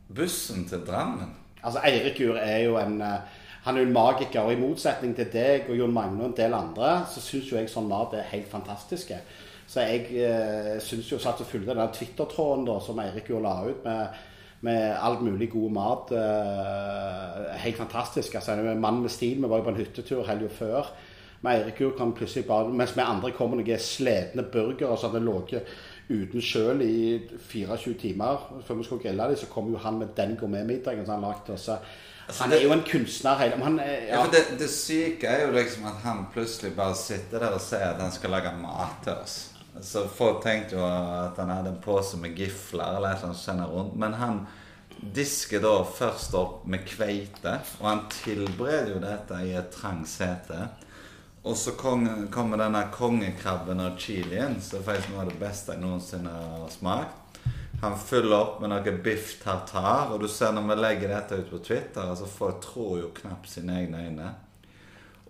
bussen 0.10 0.66
til 0.66 0.82
Drammen? 0.86 1.36
Altså, 1.64 1.84
Eirikur 1.86 2.40
er 2.40 2.64
jo 2.66 2.78
en 2.80 3.02
eh, 3.02 3.38
han 3.64 3.76
er 3.76 3.84
jo 3.84 3.88
en 3.90 3.94
magiker, 3.94 4.40
og 4.42 4.54
i 4.54 4.60
motsetning 4.60 5.12
til 5.18 5.28
deg 5.34 5.68
og 5.70 5.76
Jon 5.78 5.94
Magne 5.94 6.24
og 6.24 6.32
en 6.32 6.38
del 6.38 6.56
andre, 6.56 6.94
så 7.12 7.22
syns 7.22 7.52
jo 7.52 7.58
jeg 7.60 7.68
sånn 7.72 7.90
mat 7.92 8.16
er 8.16 8.30
helt 8.32 8.48
fantastiske. 8.52 9.20
Så 9.70 9.84
jeg 9.86 10.08
eh, 10.24 10.78
syns 10.82 11.12
jo 11.12 11.20
satt 11.22 11.44
og 11.44 11.50
fulgte 11.50 11.76
den 11.78 11.92
Twitter-tråden 11.94 12.66
da, 12.66 12.80
som 12.82 13.02
Eirik 13.04 13.30
jo 13.30 13.42
la 13.44 13.60
ut 13.68 13.84
med, 13.86 14.16
med 14.66 14.96
alt 14.96 15.22
mulig 15.22 15.52
god 15.54 15.76
mat. 15.76 16.16
Eh, 16.16 17.52
helt 17.66 17.78
fantastisk. 17.78 18.36
altså 18.36 18.56
en 18.56 18.82
Mann 18.82 19.04
med 19.04 19.14
stil. 19.14 19.38
Vi 19.38 19.50
var 19.50 19.62
jo 19.62 19.68
på 19.68 19.76
en 19.76 19.82
hyttetur 19.84 20.24
helga 20.26 20.50
før. 20.50 20.90
Med 21.42 21.60
Eirikur 21.60 21.94
kom 21.96 22.16
plutselig 22.18 22.48
bare 22.48 22.74
Mens 22.74 22.98
vi 22.98 23.04
andre 23.06 23.32
kom 23.32 23.54
med 23.54 23.62
noen 23.62 23.80
slitne 23.80 24.44
burgere 24.52 24.98
som 24.98 25.14
hadde 25.14 25.22
ligget 25.28 25.70
uten 26.10 26.42
sjøl 26.42 26.82
i 26.82 27.20
24 27.50 27.94
timer 28.02 28.38
før 28.68 28.76
vi 28.80 28.84
skulle 28.84 29.02
grille 29.04 29.28
dem, 29.30 29.36
så 29.38 29.46
kom 29.52 29.72
jo 29.72 29.78
han 29.78 30.00
med 30.00 30.08
den 30.18 30.36
gourmetmiddagen 30.40 31.06
som 31.06 31.14
han 31.24 31.28
lagde. 31.34 31.58
Så, 31.58 31.78
Altså, 32.30 32.44
han 32.44 32.52
det- 32.52 32.60
er 32.60 32.68
jo 32.68 32.74
en 32.74 32.84
kunstner. 32.92 33.36
hele- 33.38 33.64
Han, 33.64 33.80
er- 33.80 33.86
Ja, 33.86 34.16
ja, 34.16 34.24
for 34.24 34.32
det, 34.32 34.60
det 34.60 34.70
syke 34.70 35.28
er 35.28 35.48
jo 35.48 35.54
liksom 35.54 35.86
at 35.86 35.94
han 36.04 36.26
plutselig 36.34 36.76
bare 36.76 36.96
sitter 36.96 37.40
der 37.40 37.48
og 37.48 37.62
sier 37.62 37.80
at 37.94 38.02
han 38.02 38.12
skal 38.12 38.30
lage 38.30 38.52
mat 38.62 39.04
til 39.04 39.14
oss. 39.14 39.50
Så 39.82 40.08
folk 40.10 40.44
tenkte 40.44 40.76
jo 40.76 40.86
at 40.86 41.38
han 41.38 41.50
hadde 41.50 41.70
en 41.70 41.82
pose 41.82 42.18
med 42.18 42.36
gifler 42.36 42.96
eller 42.98 43.16
som 43.22 43.34
sender 43.34 43.66
rundt. 43.66 43.96
Men 43.96 44.14
han 44.14 44.48
disker 45.16 45.60
da 45.62 45.84
først 45.84 46.34
opp 46.36 46.68
med 46.68 46.80
kveite, 46.86 47.60
og 47.80 47.90
han 47.90 48.00
tilbereder 48.10 48.94
jo 48.94 49.00
dette 49.00 49.34
i 49.48 49.54
et 49.56 49.70
trangt 49.72 50.08
sete. 50.10 50.68
Og 51.50 51.58
så 51.58 51.72
kommer 51.74 52.60
denne 52.62 52.84
kongekrabben 52.94 53.80
og 53.82 53.96
chilien, 53.98 54.60
som 54.62 54.84
faktisk 54.86 55.10
noe 55.10 55.24
av 55.24 55.32
det 55.32 55.40
beste 55.42 55.74
jeg 55.74 55.82
noensinne 55.82 56.34
har 56.34 56.68
smakt. 56.70 57.40
Han 57.82 57.96
fyller 57.98 58.36
opp 58.36 58.60
med 58.62 58.70
noe 58.70 58.94
biff 59.02 59.38
tartar, 59.42 60.12
og 60.14 60.22
du 60.22 60.28
ser 60.30 60.54
når 60.54 60.68
vi 60.68 60.78
legger 60.78 61.14
dette 61.16 61.40
ut 61.40 61.50
på 61.50 61.62
Twitter, 61.64 62.06
altså 62.06 62.28
folk 62.30 62.62
tror 62.68 63.00
jo 63.00 63.10
knapt 63.22 63.50
sine 63.50 63.80
egne 63.82 64.04
øyne. 64.04 64.30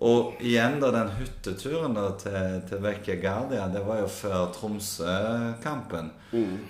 Og 0.09 0.39
igjen 0.43 0.77
da 0.79 0.89
den 0.95 1.11
hytteturen 1.19 1.95
da 1.95 2.05
til, 2.19 2.61
til 2.67 2.81
Vecchia 2.83 3.15
Gardia, 3.19 3.67
det 3.71 3.83
var 3.87 3.99
jo 3.99 4.07
før 4.11 4.47
Tromsø-kampen. 4.55 6.11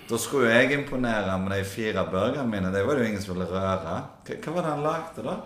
Da 0.10 0.18
skulle 0.18 0.50
jo 0.50 0.58
jeg 0.58 0.74
imponere 0.77 1.38
med 1.41 1.53
de 1.53 1.63
fire 1.70 2.06
burgerne 2.10 2.50
mine. 2.50 2.74
Det 2.74 2.82
var 2.86 2.98
det 2.98 3.06
jo 3.06 3.12
ingen 3.13 3.22
som 3.22 3.38
ville 3.38 3.50
røre. 3.50 4.00
Hva, 4.25 4.39
hva 4.46 4.56
var 4.56 4.65
det 4.65 4.74
han 4.74 4.86
lagde, 4.86 5.25
da? 5.29 5.38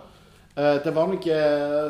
Eh, 0.56 0.76
Det 0.84 0.92
var 0.94 1.08
noe 1.10 1.36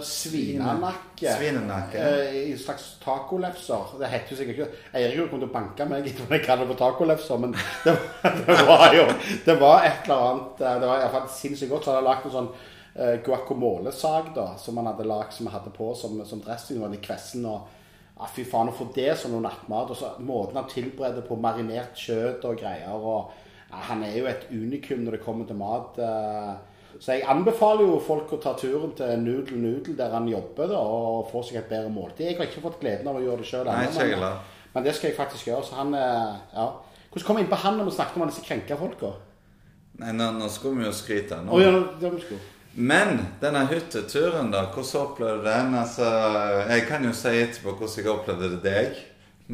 svinenakke. 0.01 1.33
Svinenakke. 1.37 1.99
eh, 1.99 2.37
I 2.53 2.57
slags 2.59 2.97
tacolefser. 3.05 3.99
Det 4.01 4.09
heter 4.09 4.33
jo 4.33 4.37
sikkert 4.39 4.57
ikke 4.59 4.99
Eirik 5.01 5.31
kom 5.31 5.43
til 5.43 5.49
å 5.51 5.53
banke 5.53 5.85
meg 5.89 6.07
etter 6.09 6.39
jeg 6.39 6.47
det 6.63 6.69
for 6.71 6.81
tacolefser, 6.81 7.39
men 7.43 7.53
det, 7.85 7.97
det 8.49 8.59
var 8.69 8.95
jo 8.97 9.05
Det 9.45 9.59
var 9.61 9.85
et 9.85 10.09
eller 10.09 10.25
annet 10.31 10.65
eh, 10.65 10.79
Det 10.81 10.89
var 10.89 11.05
iallfall 11.05 11.29
sinnssykt 11.29 11.71
godt. 11.75 11.85
Så 11.85 11.93
hadde 11.93 12.03
jeg 12.03 12.09
lagd 12.11 12.27
en 12.31 12.37
sånn 12.39 12.51
uh, 12.55 13.15
guacamole-sag 13.27 14.33
da, 14.35 14.49
som 14.61 14.77
han 14.81 14.89
hadde 14.93 15.09
lagd, 15.13 15.33
som 15.37 15.47
vi 15.49 15.53
hadde 15.59 15.73
på 15.77 15.93
som, 15.99 16.21
som 16.25 16.41
dressing. 16.45 16.79
Det 16.79 16.87
var 16.87 16.95
litt 16.97 17.05
kvessen 17.05 17.45
og 17.51 17.69
ja, 18.15 18.29
Fy 18.31 18.45
faen, 18.49 18.71
å 18.71 18.77
få 18.79 18.89
det 18.95 19.11
som 19.19 19.33
noe 19.35 19.45
nattmat. 19.45 19.91
Og 19.93 19.99
så 19.99 20.15
måten 20.25 20.57
han 20.61 20.69
tilbereder 20.71 21.27
på 21.27 21.37
marinert 21.37 21.99
kjøtt 21.99 22.45
og 22.49 22.61
greier. 22.63 22.95
og 22.95 23.35
ja, 23.69 23.81
Han 23.91 24.05
er 24.07 24.17
jo 24.23 24.29
et 24.31 24.47
unikum 24.55 25.03
når 25.05 25.19
det 25.19 25.25
kommer 25.27 25.49
til 25.51 25.59
mat. 25.61 25.99
eh, 25.99 26.55
så 27.01 27.17
jeg 27.17 27.27
anbefaler 27.31 27.87
jo 27.89 27.99
folk 28.03 28.33
å 28.37 28.41
ta 28.43 28.55
turen 28.59 28.93
til 28.99 29.19
Noodle 29.23 29.59
Noodle 29.61 29.97
der 29.99 30.15
han 30.15 30.29
jobber, 30.31 30.71
da, 30.71 30.79
og 30.81 31.29
få 31.31 31.43
seg 31.47 31.61
et 31.61 31.71
bedre 31.71 31.93
måltid. 31.93 32.27
Jeg 32.29 32.39
har 32.39 32.49
ikke 32.49 32.65
fått 32.65 32.81
gleden 32.83 33.11
av 33.11 33.19
å 33.19 33.23
gjøre 33.25 33.43
det 33.43 33.49
sjøl 33.51 33.71
ennå, 33.71 34.09
men, 34.23 34.41
men 34.75 34.87
det 34.87 34.97
skal 34.97 35.11
jeg 35.11 35.19
faktisk 35.19 35.51
gjøre. 35.51 35.67
Så 35.69 35.79
han 35.81 35.95
eh, 35.99 36.35
Ja. 36.57 36.73
Hvordan 37.15 37.29
kom 37.29 37.37
vi 37.39 37.45
inn 37.45 37.51
på 37.53 37.61
han 37.63 37.77
når 37.79 37.87
vi 37.87 37.93
snakket 37.95 38.19
om 38.19 38.27
disse 38.27 38.43
krenka 38.43 38.77
folka? 38.79 39.13
Nei, 40.03 40.11
nå, 40.19 40.33
nå 40.35 40.49
skulle 40.51 40.81
vi 40.81 40.89
jo 40.89 40.95
skryte. 40.99 41.37
Nå. 41.47 41.55
Oh, 41.55 41.63
ja, 41.63 41.71
det 42.01 42.11
vi 42.11 42.23
skulle. 42.25 42.41
Men 42.75 43.21
denne 43.39 43.61
hytteturen, 43.71 44.49
da, 44.51 44.65
hvordan 44.75 45.05
opplevde 45.05 45.37
du 45.39 45.47
den? 45.47 45.77
Altså, 45.79 46.09
jeg 46.73 46.89
kan 46.89 47.07
jo 47.07 47.13
si 47.15 47.35
etterpå 47.39 47.77
hvordan 47.79 48.01
jeg 48.01 48.11
opplevde 48.11 48.49
det 48.57 48.63
deg. 48.65 49.03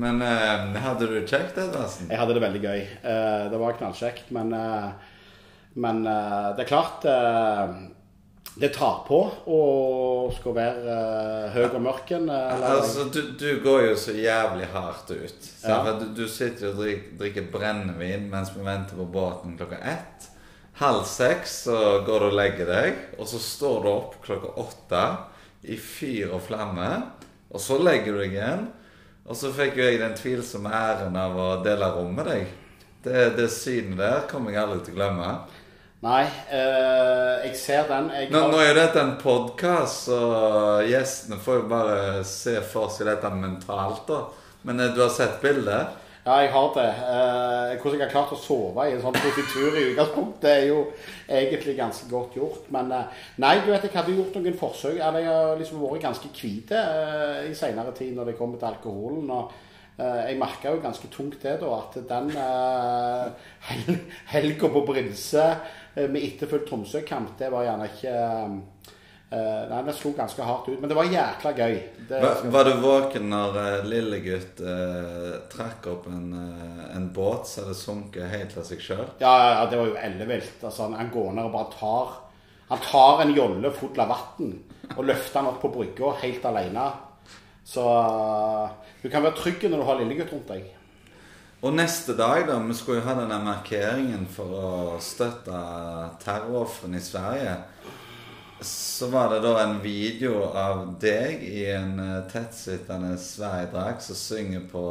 Men 0.01 0.23
eh, 0.23 0.81
hadde 0.81 1.09
du 1.11 1.19
kjekt, 1.27 1.59
Edvardsen? 1.59 2.09
Jeg 2.09 2.21
hadde 2.21 2.37
det 2.39 2.45
veldig 2.47 2.63
gøy. 2.65 2.81
Eh, 2.81 3.45
det 3.53 3.61
var 3.61 3.77
knallkjekt, 3.77 4.31
men 4.33 4.55
eh, 4.57 5.10
Men 5.75 6.07
eh, 6.07 6.51
det 6.57 6.65
er 6.65 6.69
klart 6.69 7.05
eh, 7.07 7.75
Det 8.59 8.73
tar 8.75 9.05
på 9.07 9.21
å 9.47 9.61
skal 10.35 10.55
være 10.57 10.97
uh, 10.97 11.53
høy 11.55 11.63
og 11.69 11.77
mørk 11.85 12.11
Altså, 12.17 13.07
du, 13.13 13.21
du 13.39 13.61
går 13.63 13.85
jo 13.87 13.95
så 13.99 14.15
jævlig 14.17 14.67
hardt 14.75 15.13
ut. 15.15 15.47
Ja. 15.63 15.79
Du, 15.95 16.09
du 16.17 16.27
sitter 16.29 16.73
og 16.73 16.83
drikker, 16.83 17.15
drikker 17.21 17.47
brennevin 17.53 18.27
mens 18.33 18.51
vi 18.57 18.67
venter 18.67 18.99
på 18.99 19.07
båten 19.11 19.57
klokka 19.59 19.79
ett. 19.79 20.29
Halv 20.81 21.05
seks 21.09 21.57
så 21.67 21.79
går 22.07 22.25
du 22.25 22.27
og 22.31 22.37
legger 22.39 22.71
deg, 22.71 23.01
og 23.21 23.29
så 23.29 23.41
står 23.43 23.83
du 23.85 23.89
opp 23.91 24.15
klokka 24.25 24.53
åtte 24.63 25.03
i 25.69 25.77
fyr 25.77 26.33
og 26.33 26.45
flamme. 26.47 26.91
Og 27.51 27.61
så 27.63 27.77
legger 27.83 28.17
du 28.17 28.23
deg 28.23 28.37
igjen. 28.39 28.69
Og 29.29 29.37
så 29.37 29.51
fikk 29.55 29.77
jo 29.79 29.87
jeg 29.87 30.01
den 30.01 30.17
tvilsomme 30.19 30.73
æren 30.75 31.17
av 31.21 31.37
å 31.39 31.49
dele 31.65 31.91
rom 31.95 32.15
med 32.17 32.27
deg. 32.31 32.49
Det, 33.05 33.27
det 33.37 33.49
synet 33.53 33.99
der 34.01 34.25
kommer 34.29 34.53
jeg 34.53 34.63
aldri 34.63 34.81
til 34.85 34.97
å 34.97 34.99
glemme. 34.99 35.29
Nei, 36.01 36.23
eh, 36.49 37.45
jeg 37.45 37.57
ser 37.61 37.83
den. 37.91 38.07
Jeg 38.15 38.31
Nå, 38.33 38.39
har- 38.41 38.53
nå 38.53 38.59
er 38.65 38.75
dette 38.75 39.01
en 39.03 39.17
podkast, 39.21 40.07
så 40.09 40.21
gjestene 40.89 41.37
får 41.39 41.59
jo 41.61 41.69
bare 41.69 42.25
se 42.25 42.55
for 42.63 42.89
seg 42.89 43.07
dette 43.07 43.29
mentalt, 43.35 44.07
da. 44.09 44.23
Men 44.65 44.81
eh, 44.81 44.95
du 44.95 45.03
har 45.03 45.11
sett 45.13 45.41
bildet? 45.43 45.99
Ja, 46.25 46.39
jeg 46.41 46.51
har 46.53 46.73
det. 46.75 46.87
Eh, 46.89 47.77
hvordan 47.83 47.99
jeg 48.01 48.09
har 48.09 48.15
klart 48.15 48.33
å 48.33 48.41
sove 48.41 48.89
i 48.89 48.93
en 48.95 49.03
sånn 49.03 49.13
positur 49.21 49.77
i 49.77 49.85
utgangspunktet, 49.93 50.45
er 50.51 50.67
jo 50.69 50.83
egentlig 51.29 51.77
ganske 51.77 52.09
godt 52.11 52.35
gjort. 52.37 52.71
Men 52.73 52.93
eh, 52.93 53.05
nei, 53.39 53.59
du 53.61 53.71
vet, 53.73 53.83
jeg 53.83 53.93
hadde 53.93 54.17
gjort 54.17 54.37
noen 54.41 54.57
forsøk. 54.61 55.01
Eller 55.01 55.21
jeg 55.21 55.29
har 55.35 55.57
liksom 55.61 55.81
vært 55.85 56.03
ganske 56.09 56.29
hvit 56.33 56.73
eh, 56.73 57.51
i 57.51 57.55
senere 57.57 57.93
tid 57.97 58.17
når 58.17 58.25
det 58.33 58.39
kommer 58.39 58.59
til 58.61 58.69
alkoholen. 58.73 59.31
og 59.31 59.53
eh, 59.99 60.31
jeg 60.31 60.39
merka 60.41 60.73
jo 60.75 60.81
ganske 60.85 61.09
tungt 61.13 61.41
det, 61.43 61.59
da, 61.61 61.73
at 61.77 61.97
den 62.09 62.31
eh, 62.37 63.97
helga 64.33 64.69
på 64.77 64.85
Brinse 64.87 65.49
med 65.95 66.23
etterfulgt 66.23 66.69
Tromsø-kamp, 66.69 67.33
det 67.39 67.49
var 67.53 67.65
gjerne 67.67 67.89
ikke 67.91 68.13
eh, 68.15 68.55
Nei, 69.71 69.81
vi 69.87 69.93
slo 69.95 70.11
ganske 70.17 70.43
hardt 70.43 70.69
ut. 70.69 70.81
Men 70.81 70.91
det 70.91 70.97
var 70.99 71.05
jækla 71.07 71.51
gøy. 71.55 71.75
Det, 72.09 72.21
Var, 72.23 72.41
var 72.51 72.65
du 72.67 72.73
våken 72.83 73.29
når 73.31 73.59
uh, 73.61 73.85
lillegutt 73.87 74.59
uh, 74.67 75.37
trakk 75.53 75.87
opp 75.93 76.09
en, 76.11 76.33
uh, 76.35 76.97
en 76.97 77.07
båt 77.15 77.47
som 77.47 77.69
hadde 77.69 77.77
sunket 77.79 78.27
helt 78.33 78.57
av 78.59 78.67
seg 78.67 78.83
sjøl? 78.83 79.05
Ja, 79.23 79.31
ja, 79.55 79.61
det 79.71 79.79
var 79.79 79.87
jo 79.93 80.01
ellevilt. 80.03 80.57
Altså, 80.65 80.89
han- 80.89 80.99
han 80.99 81.13
går 81.15 81.31
ned 81.37 81.45
og 81.47 81.53
bare 81.55 81.71
tar 81.79 82.17
Han 82.71 82.79
tar 82.79 83.23
en 83.23 83.33
jolle 83.35 83.71
full 83.75 83.99
av 84.03 84.09
vann 84.17 84.51
og 84.97 85.05
løfter 85.05 85.41
den 85.41 85.47
opp 85.53 85.61
på 85.63 85.71
brygga 85.75 86.13
helt 86.25 86.45
alene. 86.47 86.85
Så 87.67 87.83
du 89.03 89.09
kan 89.11 89.23
være 89.23 89.39
trygg 89.39 89.65
når 89.71 89.79
du 89.79 89.87
har 89.89 89.99
lillegutt 89.99 90.33
rundt 90.35 90.49
deg. 90.53 90.69
Og 91.61 91.75
neste 91.77 92.15
dag, 92.17 92.47
da, 92.49 92.55
vi 92.65 92.73
skulle 92.73 93.03
jo 93.03 93.05
ha 93.05 93.15
denne 93.19 93.37
markeringen 93.45 94.23
for 94.33 94.53
å 94.57 94.69
støtte 95.05 95.59
terrorofrene 96.23 96.97
i 96.97 97.05
Sverige. 97.05 97.53
Så 98.65 99.11
var 99.13 99.29
det 99.33 99.43
da 99.45 99.53
en 99.67 99.77
video 99.83 100.47
av 100.57 100.87
deg 101.01 101.45
i 101.45 101.67
en 101.73 102.01
eh, 102.01 102.17
tettsittende 102.33 103.13
Sverigedrakt 103.21 104.05
som 104.05 104.17
synger 104.17 104.65
på 104.73 104.85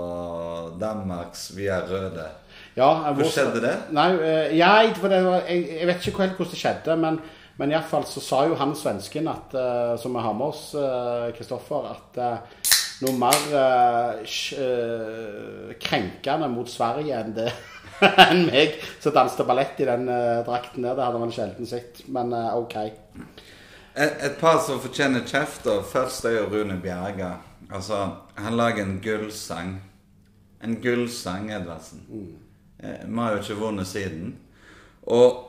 Danmarks 0.82 1.50
'Vi 1.56 1.68
er 1.74 1.90
røde'. 1.90 2.30
Ja, 2.78 3.14
Hvor 3.14 3.26
skjedde 3.26 3.62
det? 3.66 3.76
Nei, 3.90 4.10
eh, 4.22 4.58
jeg, 4.58 4.96
det 5.02 5.26
var, 5.26 5.42
jeg, 5.50 5.68
jeg 5.80 5.88
vet 5.88 6.08
ikke 6.08 6.22
helt 6.22 6.38
hvordan 6.38 6.54
det 6.54 6.64
skjedde, 6.64 6.98
men, 7.02 7.22
men 7.58 7.74
iallfall 7.74 8.06
så 8.06 8.22
sa 8.22 8.46
jo 8.46 8.58
han 8.62 8.76
svensken 8.78 9.30
at, 9.30 9.58
eh, 9.58 9.98
som 9.98 10.14
vi 10.14 10.22
har 10.22 10.38
med 10.38 10.54
oss, 10.54 10.76
Kristoffer, 11.38 11.94
at 11.98 12.22
noe 13.03 13.15
mer 13.20 13.39
uh, 13.56 14.13
krenkende 15.79 16.50
mot 16.51 16.70
Sverige 16.70 17.20
enn 17.20 17.36
det 17.38 17.51
enn 18.29 18.46
meg 18.48 18.77
som 19.00 19.15
danset 19.15 19.48
ballett 19.48 19.79
i 19.79 19.88
den 19.88 20.08
uh, 20.12 20.41
drakten 20.48 20.84
der. 20.86 20.96
Det 20.98 21.06
hadde 21.06 21.22
man 21.22 21.34
sjelden 21.36 21.70
sett, 21.70 22.03
men 22.12 22.34
uh, 22.36 22.58
OK. 22.60 22.75
Et, 22.79 24.13
et 24.27 24.36
par 24.39 24.60
som 24.63 24.79
fortjener 24.84 25.25
kjeft, 25.27 25.65
da. 25.68 25.79
Først 25.84 26.27
er 26.27 26.38
jo 26.38 26.50
Rune 26.51 26.77
Bjerga. 26.84 27.38
Altså, 27.70 27.98
han 28.39 28.58
lager 28.60 28.86
en 28.86 29.00
gullsang. 29.03 29.75
En 30.63 30.77
gullsang, 30.84 31.51
Edvardsen. 31.56 32.06
Vi 32.79 33.20
har 33.20 33.36
jo 33.36 33.41
ikke 33.44 33.60
vunnet 33.60 33.88
siden. 33.88 34.38
Og 35.03 35.46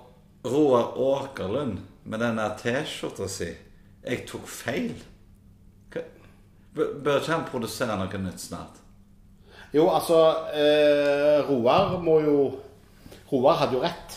Roar 0.46 0.98
Åkerlund 0.98 1.78
med 2.04 2.22
den 2.22 2.38
der 2.40 2.56
T-skjorta 2.58 3.28
si 3.28 3.50
Jeg 4.02 4.24
tok 4.26 4.48
feil. 4.48 4.94
Bør 6.76 7.18
ikke 7.18 7.32
han 7.34 7.46
produsere 7.48 7.96
noe 7.98 8.22
nytt 8.22 8.40
snart? 8.42 8.78
Jo, 9.74 9.88
altså 9.90 10.18
eh, 10.54 11.40
Roar 11.46 11.96
må 12.02 12.20
jo 12.24 12.36
Roar 13.30 13.60
hadde 13.60 13.76
jo 13.78 13.82
rett. 13.84 14.16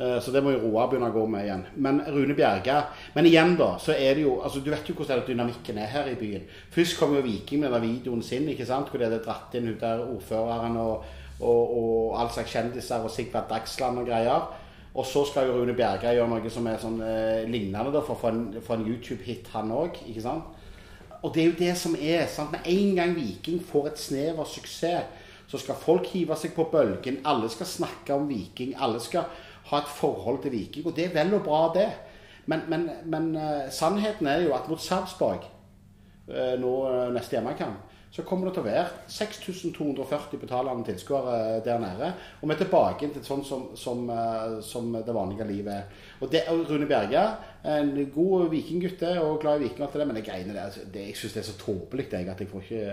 Eh, 0.00 0.18
Så 0.22 0.32
det 0.32 0.42
må 0.44 0.52
jo 0.54 0.60
Roar 0.62 0.88
begynne 0.88 1.08
å 1.10 1.14
gå 1.16 1.24
med 1.28 1.44
igjen. 1.46 1.64
Men 1.76 2.00
Rune 2.06 2.36
Bjerga 2.38 2.78
Men 3.16 3.26
igjen, 3.28 3.56
da, 3.58 3.74
så 3.82 3.92
er 3.96 4.14
det 4.16 4.24
jo 4.24 4.38
altså 4.44 4.60
Du 4.64 4.70
vet 4.70 4.88
jo 4.88 4.94
hvordan 4.96 5.24
dynamikken 5.26 5.80
er 5.80 5.90
her 5.92 6.08
i 6.12 6.16
byen. 6.20 6.46
Først 6.74 6.98
kom 7.00 7.16
jo 7.16 7.24
Viking 7.24 7.64
med 7.64 7.72
den 7.72 7.84
videoen 7.88 8.22
sin, 8.22 8.48
ikke 8.48 8.66
sant? 8.68 8.88
hvor 8.88 9.00
de 9.00 9.08
hadde 9.08 9.24
dratt 9.24 9.56
inn 9.58 9.68
ut 9.72 9.80
der 9.80 10.04
ordføreren 10.06 10.76
og, 10.80 11.04
og, 11.40 11.76
og 11.80 12.20
all 12.20 12.30
slags 12.32 12.52
kjendiser 12.54 13.04
og 13.04 13.10
Sigvard 13.12 13.48
Dagsland 13.50 13.98
og 14.04 14.08
greier. 14.08 14.48
Og 14.98 15.04
så 15.06 15.24
skal 15.28 15.46
jo 15.48 15.58
Rune 15.60 15.74
Bjerga 15.76 16.14
gjøre 16.16 16.30
noe 16.32 16.50
som 16.50 16.66
er 16.66 16.78
sånn 16.80 17.00
eh, 17.04 17.44
lignende 17.50 17.92
da, 17.94 18.00
for 18.04 18.16
å 18.16 18.22
få 18.22 18.32
en, 18.32 18.46
en 18.58 18.86
YouTube-hit, 18.88 19.50
han 19.52 19.70
òg. 19.74 20.00
Ikke 20.08 20.24
sant? 20.24 20.54
Og 21.22 21.34
det 21.34 21.42
er 21.42 21.46
jo 21.46 21.58
det 21.58 21.72
som 21.78 21.96
er. 22.00 22.26
sant? 22.26 22.52
Med 22.52 22.60
en 22.64 22.94
gang 22.96 23.14
Viking 23.16 23.62
får 23.64 23.86
et 23.86 23.98
snev 23.98 24.40
av 24.40 24.46
suksess, 24.46 25.26
så 25.48 25.58
skal 25.58 25.80
folk 25.80 26.06
hive 26.12 26.36
seg 26.36 26.52
på 26.54 26.68
bølgen. 26.70 27.22
Alle 27.26 27.48
skal 27.50 27.66
snakke 27.66 28.14
om 28.14 28.28
Viking. 28.28 28.74
Alle 28.76 29.00
skal 29.00 29.24
ha 29.70 29.80
et 29.80 29.94
forhold 29.98 30.42
til 30.42 30.52
Viking. 30.52 30.86
Og 30.86 30.96
det 30.96 31.08
er 31.08 31.14
vel 31.16 31.34
og 31.34 31.44
bra, 31.46 31.62
det. 31.74 31.88
Men, 32.48 32.64
men, 32.68 32.88
men 33.04 33.36
uh, 33.36 33.68
sannheten 33.72 34.26
er 34.26 34.44
jo 34.46 34.54
at 34.56 34.68
mot 34.68 34.80
Sarpsborg 34.80 35.44
uh, 36.28 36.54
nå 36.60 36.74
uh, 36.88 37.08
neste 37.12 37.36
hjemmekamp, 37.36 37.87
så 38.10 38.24
kommer 38.24 38.48
det 38.48 38.54
til 38.56 38.64
å 38.64 38.66
være 38.66 38.84
6240 39.12 40.40
betalende 40.40 40.86
tilskuere 40.88 41.60
der 41.64 41.80
nede. 41.82 42.08
Og 42.40 42.48
vi 42.48 42.54
er 42.54 42.60
tilbake 42.62 43.10
til 43.12 43.24
sånn 43.26 43.44
som, 43.44 43.66
som, 43.76 44.02
eh, 44.10 44.58
som 44.64 44.90
det 44.96 45.14
vanlige 45.14 45.46
livet 45.48 45.74
er. 45.74 46.08
Og, 46.22 46.30
det, 46.32 46.46
Rune 46.48 46.88
Berge, 46.88 47.24
en 47.68 47.92
god 48.14 48.48
vikinggutt 48.54 49.04
og 49.20 49.40
glad 49.44 49.60
i 49.60 49.66
Viking 49.66 49.84
og 49.84 49.92
det 49.92 50.02
der, 50.02 50.08
men 50.08 50.18
det 50.18 50.26
greiene 50.26 50.56
der, 50.56 50.64
altså, 50.70 50.88
det, 50.88 51.06
jeg 51.10 51.20
syns 51.20 51.36
det 51.36 51.44
er 51.44 51.48
så 51.50 51.56
tåpelig 51.60 52.08
at 52.08 52.44
jeg 52.44 52.50
får 52.50 52.68
ikke 52.68 52.84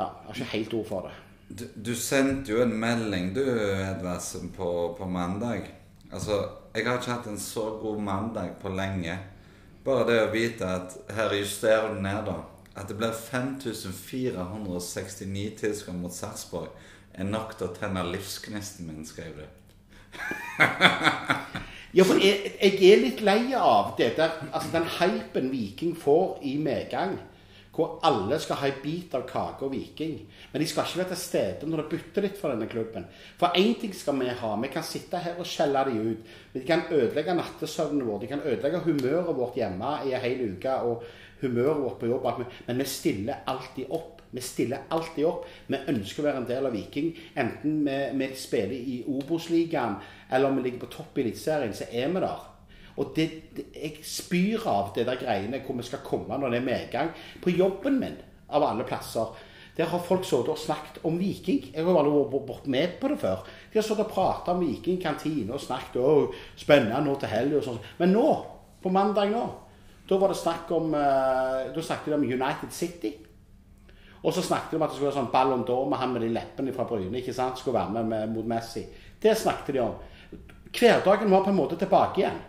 Ja, 0.00 0.06
jeg 0.06 0.26
har 0.26 0.38
ikke 0.38 0.52
helt 0.54 0.74
ord 0.74 0.86
for 0.88 1.08
det. 1.08 1.16
Du, 1.50 1.64
du 1.90 1.94
sendte 1.98 2.52
jo 2.52 2.62
en 2.62 2.72
melding, 2.78 3.32
du, 3.34 3.42
Edvardsen, 3.42 4.52
på, 4.56 4.94
på 4.98 5.06
mandag. 5.06 5.66
Altså, 6.10 6.44
jeg 6.74 6.86
har 6.86 6.98
ikke 6.98 7.14
hatt 7.14 7.26
en 7.30 7.38
så 7.38 7.66
god 7.82 7.98
mandag 8.02 8.54
på 8.62 8.70
lenge. 8.74 9.16
Bare 9.84 10.06
det 10.08 10.18
å 10.22 10.30
vite 10.32 10.66
at 10.66 10.96
her 11.14 11.34
justerer 11.38 11.94
du 11.94 12.00
ned, 12.02 12.26
da. 12.26 12.38
At 12.76 12.88
det 12.88 12.96
blir 13.00 13.12
5469 13.12 15.50
tilskuere 15.58 15.98
mot 15.98 16.14
Sarpsborg, 16.14 16.68
er 17.14 17.24
nok 17.26 17.58
til 17.58 17.66
å 17.66 17.74
tenne 17.74 18.02
livsgnisten 18.06 18.86
min, 18.86 19.06
skrev 19.06 19.32
du. 19.40 19.44
Ja, 21.90 22.04
for 22.06 22.22
jeg, 22.22 22.54
jeg 22.62 22.78
er 22.86 23.00
litt 23.02 23.18
lei 23.26 23.50
av 23.58 23.96
det 23.98 24.12
der, 24.14 24.30
altså 24.52 24.70
den 24.76 24.84
hypen 25.00 25.50
Viking 25.50 25.96
får 25.98 26.38
i 26.46 26.52
medgang. 26.62 27.16
Hvor 27.74 27.96
alle 28.06 28.38
skal 28.42 28.58
ha 28.60 28.68
en 28.68 28.78
bit 28.82 29.14
av 29.14 29.24
kaka 29.26 29.64
og 29.66 29.72
Viking. 29.72 30.20
Men 30.52 30.62
de 30.62 30.68
skal 30.70 30.86
ikke 30.86 31.00
være 31.00 31.12
til 31.12 31.20
stede 31.22 31.70
når 31.70 31.82
det 31.82 31.90
butter 31.90 32.26
litt 32.26 32.38
for 32.38 32.52
denne 32.52 32.68
klubben. 32.70 33.06
For 33.40 33.58
én 33.58 33.74
ting 33.80 33.94
skal 33.96 34.18
vi 34.20 34.28
ha. 34.42 34.50
Vi 34.62 34.70
kan 34.70 34.86
sitte 34.86 35.22
her 35.22 35.38
og 35.38 35.48
skjelle 35.48 35.82
de 35.88 36.12
ut. 36.12 36.30
De 36.54 36.62
kan 36.66 36.86
ødelegge 36.90 37.38
nattesøvnen 37.38 38.06
vår. 38.06 38.22
De 38.22 38.30
kan 38.30 38.44
ødelegge 38.44 38.84
humøret 38.86 39.38
vårt 39.38 39.58
hjemme 39.58 39.96
i 40.06 40.14
en 40.14 40.24
hel 40.26 40.44
uke. 40.52 40.76
Og 40.86 40.94
humøret 41.42 41.82
vårt 41.82 41.98
på 42.00 42.10
jobb. 42.10 42.26
mulig. 42.38 42.46
Men 42.66 42.78
vi 42.78 42.84
stiller 42.84 43.42
alltid 43.46 43.90
opp. 43.90 44.22
Vi 44.30 44.40
stiller 44.40 44.86
alltid 44.88 45.24
opp. 45.26 45.46
Vi 45.66 45.76
ønsker 45.88 46.22
å 46.22 46.26
være 46.28 46.42
en 46.42 46.48
del 46.48 46.66
av 46.66 46.72
Viking. 46.72 47.10
Enten 47.34 47.82
vi, 47.86 47.98
vi 48.20 48.30
spiller 48.36 48.76
i 48.76 49.02
Obos-ligaen 49.08 49.98
eller 50.30 50.48
om 50.48 50.56
vi 50.56 50.62
ligger 50.68 50.86
på 50.86 50.94
topp 50.94 51.18
i 51.18 51.24
Eliteserien, 51.24 51.74
så 51.74 51.88
er 51.90 52.08
vi 52.08 52.22
der. 52.22 52.46
Og 53.00 53.12
det, 53.16 53.28
det, 53.56 53.64
jeg 53.74 54.02
spyr 54.04 54.66
av 54.68 54.90
det 54.94 55.06
der 55.08 55.18
greiene 55.20 55.62
hvor 55.64 55.78
vi 55.78 55.86
skal 55.86 56.02
komme 56.04 56.38
når 56.38 56.52
det 56.52 56.60
er 56.60 56.66
medgang. 56.66 57.14
På 57.42 57.50
jobben 57.50 57.98
min, 58.00 58.18
av 58.50 58.66
alle 58.66 58.84
plasser, 58.86 59.30
der 59.76 59.88
har 59.88 60.02
folk 60.04 60.26
sittet 60.26 60.50
og 60.52 60.58
snakket 60.58 61.04
om 61.08 61.18
Viking. 61.20 61.70
Jeg 61.72 61.86
har 61.86 61.96
aldri 61.96 62.40
vært 62.50 62.66
med 62.68 62.96
på 63.00 63.08
det 63.08 63.20
før. 63.22 63.44
De 63.70 63.78
har 63.78 63.86
sittet 63.86 64.04
og 64.04 64.12
pratet 64.12 64.52
om 64.52 64.62
Viking 64.64 64.98
kantine 65.00 65.54
og 65.56 65.62
snakket 65.62 66.00
om 66.02 66.34
spennende 66.58 67.00
nå 67.06 67.14
til 67.20 67.32
helga 67.32 67.60
og 67.60 67.66
sånn. 67.68 67.78
Men 68.00 68.12
nå, 68.12 68.26
på 68.82 68.92
mandag 68.92 69.32
nå, 69.32 69.44
da 70.10 70.18
var 70.18 70.32
det 70.32 70.36
snakk 70.40 70.70
om 70.74 70.94
eh, 70.98 71.70
Da 71.74 71.82
snakket 71.82 72.10
de 72.10 72.14
om 72.18 72.24
United 72.26 72.72
City. 72.74 73.12
Og 74.22 74.34
så 74.34 74.42
snakket 74.42 74.74
de 74.74 74.76
om 74.76 74.82
at 74.82 74.90
det 74.90 74.98
skulle 74.98 75.08
være 75.12 75.20
sånn 75.22 75.32
Ballon 75.32 75.62
d'Or 75.64 75.86
med 75.88 76.00
han 76.02 76.12
med 76.12 76.24
de 76.26 76.32
leppene 76.34 76.74
fra 76.76 76.84
Bryne. 76.84 77.16
ikke 77.22 77.32
sant? 77.34 77.58
Skulle 77.58 77.78
være 77.78 77.94
med, 77.94 78.10
med 78.10 78.34
mot 78.34 78.48
Messi. 78.50 78.82
Det 79.22 79.36
snakket 79.38 79.74
de 79.78 79.80
om. 79.84 79.94
Hverdagen 80.76 81.30
var 81.30 81.44
på 81.46 81.50
en 81.54 81.56
måte 81.56 81.78
tilbake 81.80 82.20
igjen. 82.20 82.40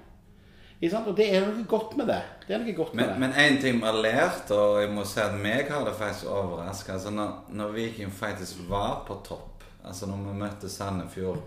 Ikke 0.82 0.92
sant? 0.96 1.08
Og 1.08 1.16
det 1.18 1.30
er 1.30 1.46
noe 1.46 1.64
godt 1.70 1.96
med 1.98 2.10
det. 2.10 2.20
Det 2.48 2.56
er 2.58 2.64
noe 2.66 2.74
godt 2.76 2.96
med 2.96 3.06
Men, 3.06 3.14
det. 3.14 3.20
men 3.22 3.38
en 3.46 3.62
ting 3.62 3.80
vi 3.80 3.86
har 3.86 4.02
lært, 4.02 4.52
og 4.52 4.82
jeg 4.82 4.92
må 4.92 5.06
si 5.06 5.22
at 5.22 5.38
meg 5.38 5.70
har 5.70 5.86
det 5.86 5.96
faktisk 6.00 6.28
overraska 6.34 6.98
altså 6.98 7.14
når, 7.14 7.34
når 7.54 7.74
Viking 7.78 8.12
faktisk 8.12 8.64
var 8.70 9.04
på 9.08 9.20
topp, 9.28 9.64
altså 9.86 10.10
når 10.10 10.26
vi 10.28 10.38
møtte 10.42 10.70
Sandefjord, 10.70 11.40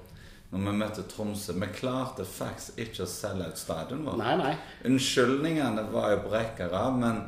når 0.54 0.70
vi 0.70 0.76
møtte 0.78 1.02
Tromsø 1.10 1.52
Vi 1.58 1.66
klarte 1.74 2.24
faktisk 2.24 2.78
ikke 2.78 3.02
å 3.02 3.10
selge 3.10 3.48
ut 3.50 3.58
stadion 3.58 4.04
vår. 4.06 4.16
Nei, 4.20 4.34
nei. 4.40 4.52
Unnskyldningene 4.86 5.84
var 5.92 6.12
jo 6.14 6.20
på 6.24 6.32
rekke 6.34 6.68
og 6.68 6.72
rad, 6.76 6.98
men 7.00 7.22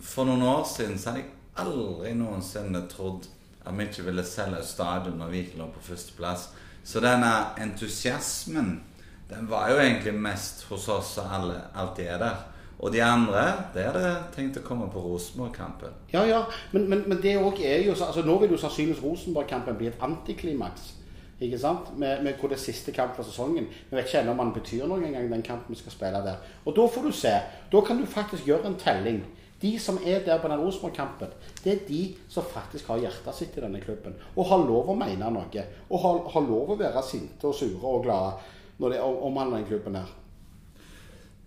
for 0.00 0.26
noen 0.28 0.42
år 0.42 0.64
siden 0.68 0.98
så 0.98 1.12
hadde 1.12 1.22
jeg 1.22 1.30
aldri 1.62 2.14
noensinne 2.18 2.82
trodd 2.90 3.28
at 3.64 3.72
vi 3.78 3.86
ikke 3.86 4.04
ville 4.08 4.24
selge 4.26 4.58
ut 4.60 4.68
stadion 4.68 5.16
når 5.20 5.30
Viking 5.32 5.62
lå 5.62 5.68
på 5.72 5.84
førsteplass. 5.86 6.48
Så 6.84 7.00
denne 7.00 7.30
entusiasmen, 7.62 8.82
den 9.30 9.46
var 9.48 9.70
jo 9.70 9.78
egentlig 9.80 10.12
mest 10.20 10.66
hos 10.68 10.88
oss 10.92 11.14
som 11.16 11.30
alle 11.32 11.60
alltid 11.74 12.10
er 12.16 12.18
der. 12.18 12.42
Og 12.78 12.90
de 12.92 13.00
andre, 13.00 13.44
det 13.72 13.84
er 13.86 13.94
det 13.96 14.10
tenkt 14.34 14.58
å 14.58 14.64
komme 14.66 14.88
på 14.92 15.00
Rosenborg-kampen. 15.00 15.94
Ja, 16.12 16.24
ja. 16.26 16.42
Men, 16.74 16.88
men, 16.90 17.04
men 17.08 17.20
det 17.22 17.36
òg 17.38 17.60
er 17.64 17.84
jo 17.86 17.94
så- 17.94 18.08
altså 18.10 18.24
Nå 18.26 18.38
vil 18.42 18.50
jo 18.50 18.56
sannsynligvis 18.58 19.00
Rosenborg-kampen 19.02 19.76
bli 19.78 19.86
et 19.86 20.02
antiklimaks. 20.02 20.92
Ikke 21.40 21.58
sant? 21.58 21.98
Med, 21.98 22.22
med 22.22 22.38
hvor 22.38 22.48
det 22.48 22.58
er 22.58 22.62
siste 22.62 22.92
kamp 22.94 23.16
for 23.16 23.26
sesongen. 23.26 23.66
Vi 23.90 23.96
vet 23.96 24.06
ikke 24.06 24.20
ennå 24.22 24.34
om 24.36 24.42
han 24.44 24.52
betyr 24.54 24.86
noe 24.86 25.02
engang, 25.02 25.30
den 25.32 25.42
kampen 25.42 25.74
vi 25.74 25.80
skal 25.80 25.94
spille 25.94 26.20
der. 26.26 26.42
Og 26.64 26.76
da 26.76 26.86
får 26.86 27.08
du 27.08 27.12
se. 27.12 27.32
Da 27.72 27.82
kan 27.86 27.98
du 27.98 28.06
faktisk 28.06 28.46
gjøre 28.46 28.70
en 28.70 28.78
telling. 28.80 29.24
De 29.62 29.78
som 29.80 29.98
er 30.04 30.24
der 30.24 30.40
på 30.42 30.48
den 30.48 30.60
Rosenborg-kampen, 30.60 31.30
det 31.64 31.72
er 31.72 31.86
de 31.88 32.02
som 32.28 32.44
faktisk 32.44 32.88
har 32.92 33.00
hjertet 33.00 33.38
sitt 33.38 33.56
i 33.56 33.62
denne 33.64 33.80
klubben. 33.80 34.16
Og 34.36 34.50
har 34.50 34.66
lov 34.66 34.90
å 34.92 34.98
mene 34.98 35.30
noe. 35.32 35.64
Og 35.88 36.02
har, 36.02 36.20
har 36.34 36.44
lov 36.50 36.74
å 36.74 36.78
være 36.80 37.02
sinte 37.06 37.48
og 37.48 37.56
sure 37.56 37.80
og 37.80 38.04
glade 38.04 38.34
når 38.78 38.92
det 38.92 39.00
omhandler 39.00 39.62
den 39.62 39.68
klubben 39.70 39.96
her. 40.00 40.10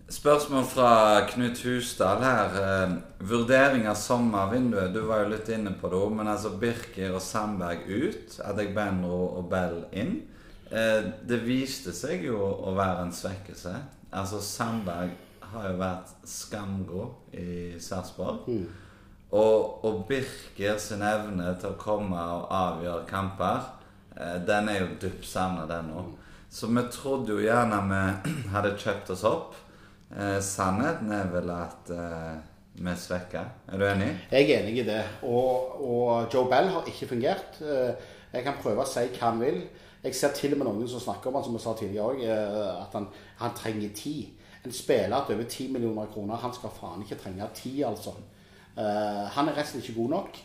Spørsmål 0.08 0.64
fra 0.64 1.20
Knut 1.28 1.58
Husdal 1.62 2.22
her. 2.24 2.54
Eh, 2.56 2.92
vurdering 3.18 3.88
av 3.88 3.94
sommervinduet. 3.94 4.94
Du 4.94 5.02
var 5.04 5.20
jo 5.20 5.34
litt 5.34 5.50
inne 5.52 5.74
på 5.76 5.90
det 5.92 6.00
men 6.16 6.30
altså 6.32 6.54
Birker 6.56 7.12
og 7.12 7.20
Sandberg 7.20 7.84
ut. 7.84 8.38
Adegbenro 8.40 9.18
og 9.36 9.50
Bell 9.50 9.82
inn. 9.92 10.14
Eh, 10.70 11.04
det 11.28 11.42
viste 11.44 11.92
seg 11.92 12.24
jo 12.24 12.40
å 12.40 12.72
være 12.72 13.04
en 13.04 13.12
svekkelse. 13.12 13.74
Altså 14.16 14.40
Sandberg 14.40 15.12
har 15.52 15.68
jo 15.68 15.76
vært 15.76 16.16
skamgod 16.24 17.36
i 17.36 17.76
Sarpsborg. 17.76 18.48
Mm. 18.48 18.64
Og, 19.28 19.84
og 19.84 20.02
Birker 20.08 20.80
sin 20.80 21.04
evne 21.04 21.52
til 21.60 21.74
å 21.74 21.80
komme 21.84 22.16
og 22.16 22.48
avgjøre 22.48 23.04
kamper, 23.12 23.72
eh, 24.16 24.40
den 24.40 24.72
er 24.72 24.86
jo 24.86 24.90
dypt 25.04 25.28
savna, 25.28 25.68
den 25.68 25.92
nå. 25.92 26.08
Så 26.48 26.72
vi 26.72 26.88
trodde 26.88 27.36
jo 27.36 27.44
gjerne 27.44 27.84
vi 27.92 28.04
hadde 28.56 28.78
kjøpt 28.80 29.12
oss 29.12 29.28
opp. 29.28 29.64
Eh, 30.16 30.38
sannheten 30.40 31.10
er 31.12 31.26
vel 31.32 31.50
at 31.52 31.90
eh, 31.92 32.38
vi 32.78 32.88
er 32.88 33.00
svekka. 33.00 33.42
Er 33.68 33.80
du 33.80 33.84
enig? 33.88 34.08
Jeg 34.30 34.48
er 34.48 34.62
enig 34.62 34.78
i 34.80 34.86
det. 34.86 35.02
Og, 35.22 35.74
og, 35.84 36.32
Joe 36.32 36.48
Bell 36.48 36.70
har 36.72 36.88
ikke 36.88 37.10
fungert. 37.10 37.60
Eh, 37.60 38.08
jeg 38.32 38.44
kan 38.46 38.56
prøve 38.62 38.84
å 38.84 38.88
si 38.88 39.04
hva 39.12 39.28
han 39.28 39.42
vil. 39.42 39.62
Jeg 40.04 40.14
ser 40.14 40.32
til 40.36 40.54
og 40.54 40.60
med 40.60 40.68
noen 40.70 40.88
som 40.88 41.02
snakker 41.02 41.28
om 41.28 41.38
han, 41.38 41.44
som 41.44 41.56
jeg 41.58 41.64
sa 41.64 41.74
tidligere 41.76 42.08
òg, 42.12 42.24
eh, 42.24 42.82
at 42.86 42.96
han, 42.96 43.08
han, 43.42 43.56
trenger 43.58 43.92
tid. 43.98 44.48
En 44.64 44.74
spiller 44.74 45.26
til 45.26 45.36
over 45.36 45.48
10 45.48 45.72
millioner 45.74 46.12
kroner, 46.12 46.40
han 46.40 46.54
skal 46.54 46.72
faen 46.74 47.02
ikke 47.04 47.18
trenge 47.20 47.48
tid, 47.54 47.82
altså. 47.88 48.14
Uh, 48.78 49.24
han 49.34 49.48
er 49.50 49.56
slett 49.66 49.82
ikke 49.82 49.96
god 49.96 50.10
nok. 50.12 50.36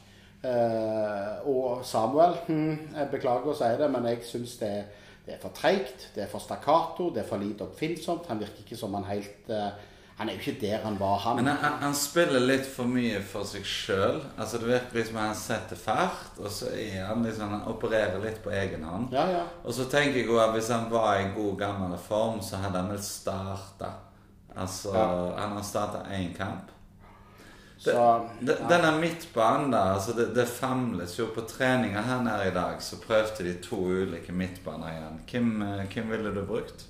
Uh, 0.43 1.47
og 1.47 1.83
Samuel 1.85 2.33
hm, 2.47 2.95
Jeg 2.97 3.11
beklager 3.13 3.51
å 3.51 3.55
si 3.55 3.69
det, 3.79 3.87
men 3.93 4.07
jeg 4.09 4.25
syns 4.27 4.55
det 4.59 4.69
er 4.69 5.02
det 5.25 5.37
er 5.37 5.39
for 5.39 5.55
treigt, 5.55 6.09
det 6.15 6.25
er 6.25 6.29
for 6.31 6.43
stakkato, 6.43 7.07
det 7.15 7.23
er 7.23 7.27
for 7.27 7.39
lite 7.39 7.63
oppfinnsomt. 7.63 8.27
Han 8.27 8.41
virker 8.43 8.65
ikke 8.65 8.79
som 8.79 8.95
han 8.97 9.05
helt 9.07 9.51
uh, 9.51 9.71
Han 10.17 10.29
er 10.29 10.35
jo 10.35 10.43
ikke 10.43 10.59
der 10.61 10.83
han 10.83 10.99
var, 10.99 11.15
han. 11.23 11.39
Men 11.39 11.47
han, 11.47 11.79
han 11.81 11.95
spiller 11.97 12.43
litt 12.43 12.67
for 12.69 12.85
mye 12.85 13.21
for 13.25 13.47
seg 13.49 13.63
sjøl. 13.65 14.19
Altså, 14.37 14.59
det 14.61 14.67
virker 14.67 14.99
liksom 14.99 15.17
han 15.17 15.33
setter 15.35 15.79
fart, 15.79 16.35
og 16.37 16.51
så 16.53 16.69
er 16.75 17.07
han 17.07 17.23
liksom 17.25 17.49
Han 17.49 17.65
opererer 17.71 18.19
litt 18.21 18.43
på 18.43 18.51
egen 18.53 18.83
hånd. 18.85 19.15
Ja, 19.15 19.25
ja. 19.31 19.47
Og 19.63 19.73
så 19.73 19.87
tenker 19.89 20.21
jeg 20.21 20.29
at 20.43 20.53
hvis 20.53 20.69
han 20.75 20.85
var 20.91 21.17
i 21.17 21.31
god, 21.33 21.55
gammel 21.63 21.97
form, 21.97 22.43
så 22.45 22.61
hadde 22.61 22.83
han 22.83 22.93
vel 22.93 23.01
starta. 23.01 23.89
Altså, 24.53 24.93
ja. 24.93 25.09
han 25.39 25.57
har 25.57 25.65
starta 25.65 26.05
én 26.13 26.35
kamp. 26.37 26.69
Så, 27.83 27.91
ja. 27.91 28.19
Denne 28.69 28.93
midtbanen, 29.01 29.73
der, 29.73 29.93
altså 29.97 30.13
det, 30.15 30.29
det, 30.35 30.47
famles 30.47 31.17
jo 31.19 31.25
på 31.35 31.41
treninga 31.47 32.01
her 32.01 32.21
nede 32.23 32.47
i 32.47 32.53
dag. 32.55 32.77
Så 32.79 33.01
prøvde 33.01 33.43
de 33.43 33.57
to 33.63 33.75
ulike 33.75 34.31
midtbaner 34.31 34.93
igjen. 34.93 35.17
Hvem, 35.31 35.49
eh, 35.61 35.81
hvem 35.91 36.11
ville 36.11 36.35
du 36.35 36.45
brukt? 36.47 36.85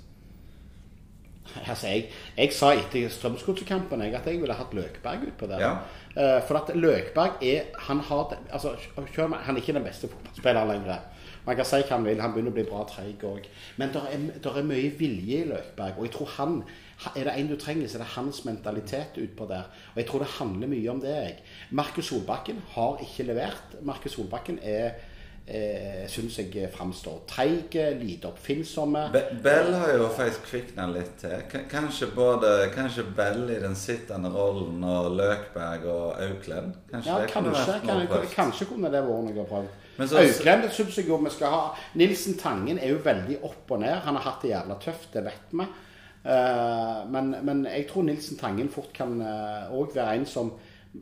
Altså, 1.70 1.88
jeg, 1.88 2.06
jeg 2.38 2.54
sa 2.56 2.72
etter 2.78 3.10
Strømsgodset-kampen 3.10 4.02
at 4.06 4.28
jeg 4.30 4.40
ville 4.42 4.56
hatt 4.58 4.74
Løkberg 4.74 5.26
utpå 5.32 5.50
der. 5.50 5.66
Ja. 5.66 5.74
Uh, 6.14 6.40
for 6.48 6.62
at 6.62 6.72
Løkberg 6.78 7.42
er 7.42 7.74
han, 7.88 8.00
har, 8.00 8.38
altså, 8.52 8.76
han 8.96 9.56
er 9.56 9.62
ikke 9.62 9.74
den 9.74 9.84
beste 9.84 10.08
fotballspilleren 10.08 10.72
lenger. 10.72 11.02
Man 11.46 11.58
kan 11.60 11.68
si 11.68 11.82
hva 11.82 11.98
han 11.98 12.06
vil, 12.08 12.22
han 12.24 12.32
begynner 12.32 12.54
å 12.54 12.56
bli 12.56 12.66
bra 12.70 12.86
treig 12.88 13.24
òg. 13.28 13.50
Men 13.82 13.92
det 13.92 14.06
er, 14.14 14.28
er, 14.54 14.68
mye 14.70 14.94
vilje 15.00 15.42
i 15.42 15.50
Løkberg. 15.50 15.98
Og 15.98 16.08
jeg 16.08 16.14
tror 16.16 16.32
han 16.38 16.60
er 17.16 17.28
det 17.28 17.38
en 17.38 17.50
du 17.52 17.56
trenger, 17.60 17.88
så 17.88 18.00
er 18.00 18.04
det 18.06 18.12
hans 18.16 18.44
mentalitet 18.48 19.18
utpå 19.22 19.48
der. 19.50 19.72
Og 19.94 20.02
jeg 20.02 20.10
tror 20.10 20.24
det 20.24 20.36
handler 20.40 20.72
mye 20.72 20.92
om 20.92 21.02
det. 21.04 21.16
jeg. 21.16 21.40
Markus 21.72 22.12
Solbakken 22.12 22.62
har 22.76 23.02
ikke 23.02 23.28
levert. 23.28 23.76
Markus 23.82 24.16
Solbakken 24.16 24.60
er 24.62 24.94
eh, 25.48 26.04
syns 26.12 26.38
jeg 26.40 26.70
framstår 26.74 27.24
treig, 27.28 27.76
lite 28.00 28.30
oppfinnsomme. 28.32 29.08
Be 29.14 29.24
Bell 29.44 29.74
har 29.76 29.94
jo 29.98 30.10
faktisk 30.16 30.48
kvikna 30.50 30.88
litt 30.92 31.16
til. 31.22 31.36
Kanskje 31.72 32.10
både 32.16 32.54
kanskje 32.76 33.06
Bell 33.16 33.46
i 33.52 33.60
den 33.64 33.76
sittende 33.76 34.32
rollen 34.34 34.84
og 34.88 35.14
Løkberg 35.18 35.88
og 35.92 36.20
Auklend? 36.24 36.76
Kanskje 36.92 37.16
ja, 37.16 37.32
kanskje, 37.32 37.80
kunne 37.84 38.10
kan, 38.12 38.30
kanskje 38.36 38.70
kunne 38.72 38.92
det 38.94 39.04
vært 39.04 39.32
noe 39.32 39.46
å 39.46 39.50
prøve. 39.50 39.80
Auklend 40.04 40.70
syns 40.74 40.98
jeg 40.98 41.10
jo 41.10 41.20
vi 41.22 41.32
skal 41.34 41.54
ha. 41.54 41.64
Nilsen 42.00 42.40
Tangen 42.40 42.80
er 42.80 42.96
jo 42.96 43.02
veldig 43.04 43.42
opp 43.46 43.76
og 43.76 43.84
ned. 43.84 44.00
Han 44.08 44.18
har 44.18 44.32
hatt 44.32 44.46
det 44.46 44.56
jævla 44.56 44.80
tøft, 44.82 45.12
det 45.14 45.28
vet 45.28 45.52
vi. 45.54 45.68
Uh, 46.24 47.04
men, 47.12 47.36
men, 47.44 47.66
jeg 47.68 47.88
tror 47.90 48.06
Nilsen 48.08 48.38
Tangen 48.40 48.70
fort 48.72 48.94
kan 48.96 49.18
òg 49.20 49.90
uh, 49.90 49.96
være 49.96 50.22
en 50.22 50.26
som 50.26 50.54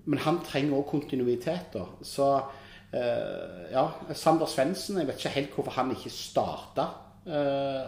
Men 0.10 0.18
han 0.24 0.40
trenger 0.42 0.80
òg 0.80 0.88
kontinuitet. 0.90 1.74
da. 1.74 1.84
Så 2.02 2.28
uh, 2.40 3.62
ja, 3.72 3.86
Sander 4.14 4.48
Svendsen, 4.48 4.98
jeg 4.98 5.08
vet 5.08 5.20
ikke 5.20 5.36
helt 5.36 5.56
hvorfor 5.56 5.78
han 5.78 5.92
ikke 5.92 6.10
starta. 6.10 6.90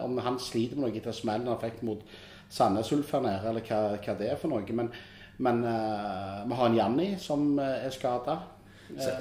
om 0.04 0.18
han 0.18 0.36
sliter 0.38 0.76
med 0.76 0.84
noe 0.84 0.96
etter 0.96 1.12
smellen 1.12 1.48
han 1.48 1.58
fikk 1.58 1.80
mot 1.82 2.04
Sandnes 2.48 2.92
Ulf 2.92 3.12
nede, 3.18 3.48
eller 3.48 3.64
hva, 3.66 3.96
hva, 3.96 4.14
det 4.14 4.28
er 4.30 4.36
for 4.38 4.52
noe. 4.52 4.62
Men, 4.70 4.92
men 5.42 5.62
vi 5.64 6.54
har 6.54 6.68
en 6.68 6.76
Janni 6.76 7.08
som 7.18 7.58
er 7.58 7.90
skada. 7.90 8.36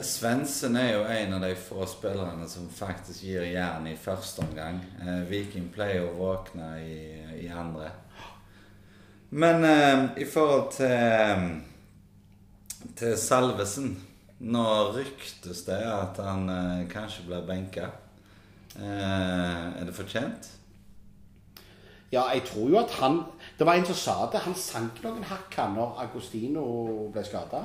Svendsen 0.03 0.75
er 0.75 0.89
jo 0.91 1.03
en 1.07 1.33
av 1.37 1.43
de 1.45 1.53
få 1.55 1.85
spillerne 1.87 2.45
som 2.51 2.67
faktisk 2.69 3.23
gir 3.23 3.45
jern 3.47 3.87
i 3.87 3.95
første 3.97 4.43
omgang. 4.43 4.81
Eh, 5.01 5.23
Viking 5.29 5.69
pleier 5.73 6.03
å 6.05 6.15
våkne 6.17 6.67
i, 6.83 6.97
i 7.45 7.47
andre. 7.47 7.89
Men 9.33 9.63
eh, 9.65 10.21
i 10.21 10.25
forhold 10.29 10.71
til, 10.75 11.53
til 12.97 13.15
Salvesen 13.17 13.95
Nå 14.43 14.65
ryktes 14.93 15.63
det 15.65 15.79
at 15.87 16.19
han 16.21 16.49
eh, 16.51 16.81
kanskje 16.91 17.23
blir 17.29 17.45
benka. 17.47 17.87
Eh, 18.75 18.83
er 19.79 19.87
det 19.87 19.95
fortjent? 19.95 20.49
Ja, 22.11 22.27
jeg 22.33 22.43
tror 22.45 22.69
jo 22.69 22.77
at 22.77 22.91
han 22.99 23.23
Det 23.57 23.65
var 23.65 23.79
en 23.79 23.87
som 23.87 23.97
sa 23.97 24.15
det. 24.33 24.43
Han 24.45 24.57
sank 24.59 25.01
noen 25.01 25.23
hakk 25.25 25.57
når 25.73 25.97
Agostino 26.03 26.65
ble 27.13 27.23
skada. 27.25 27.63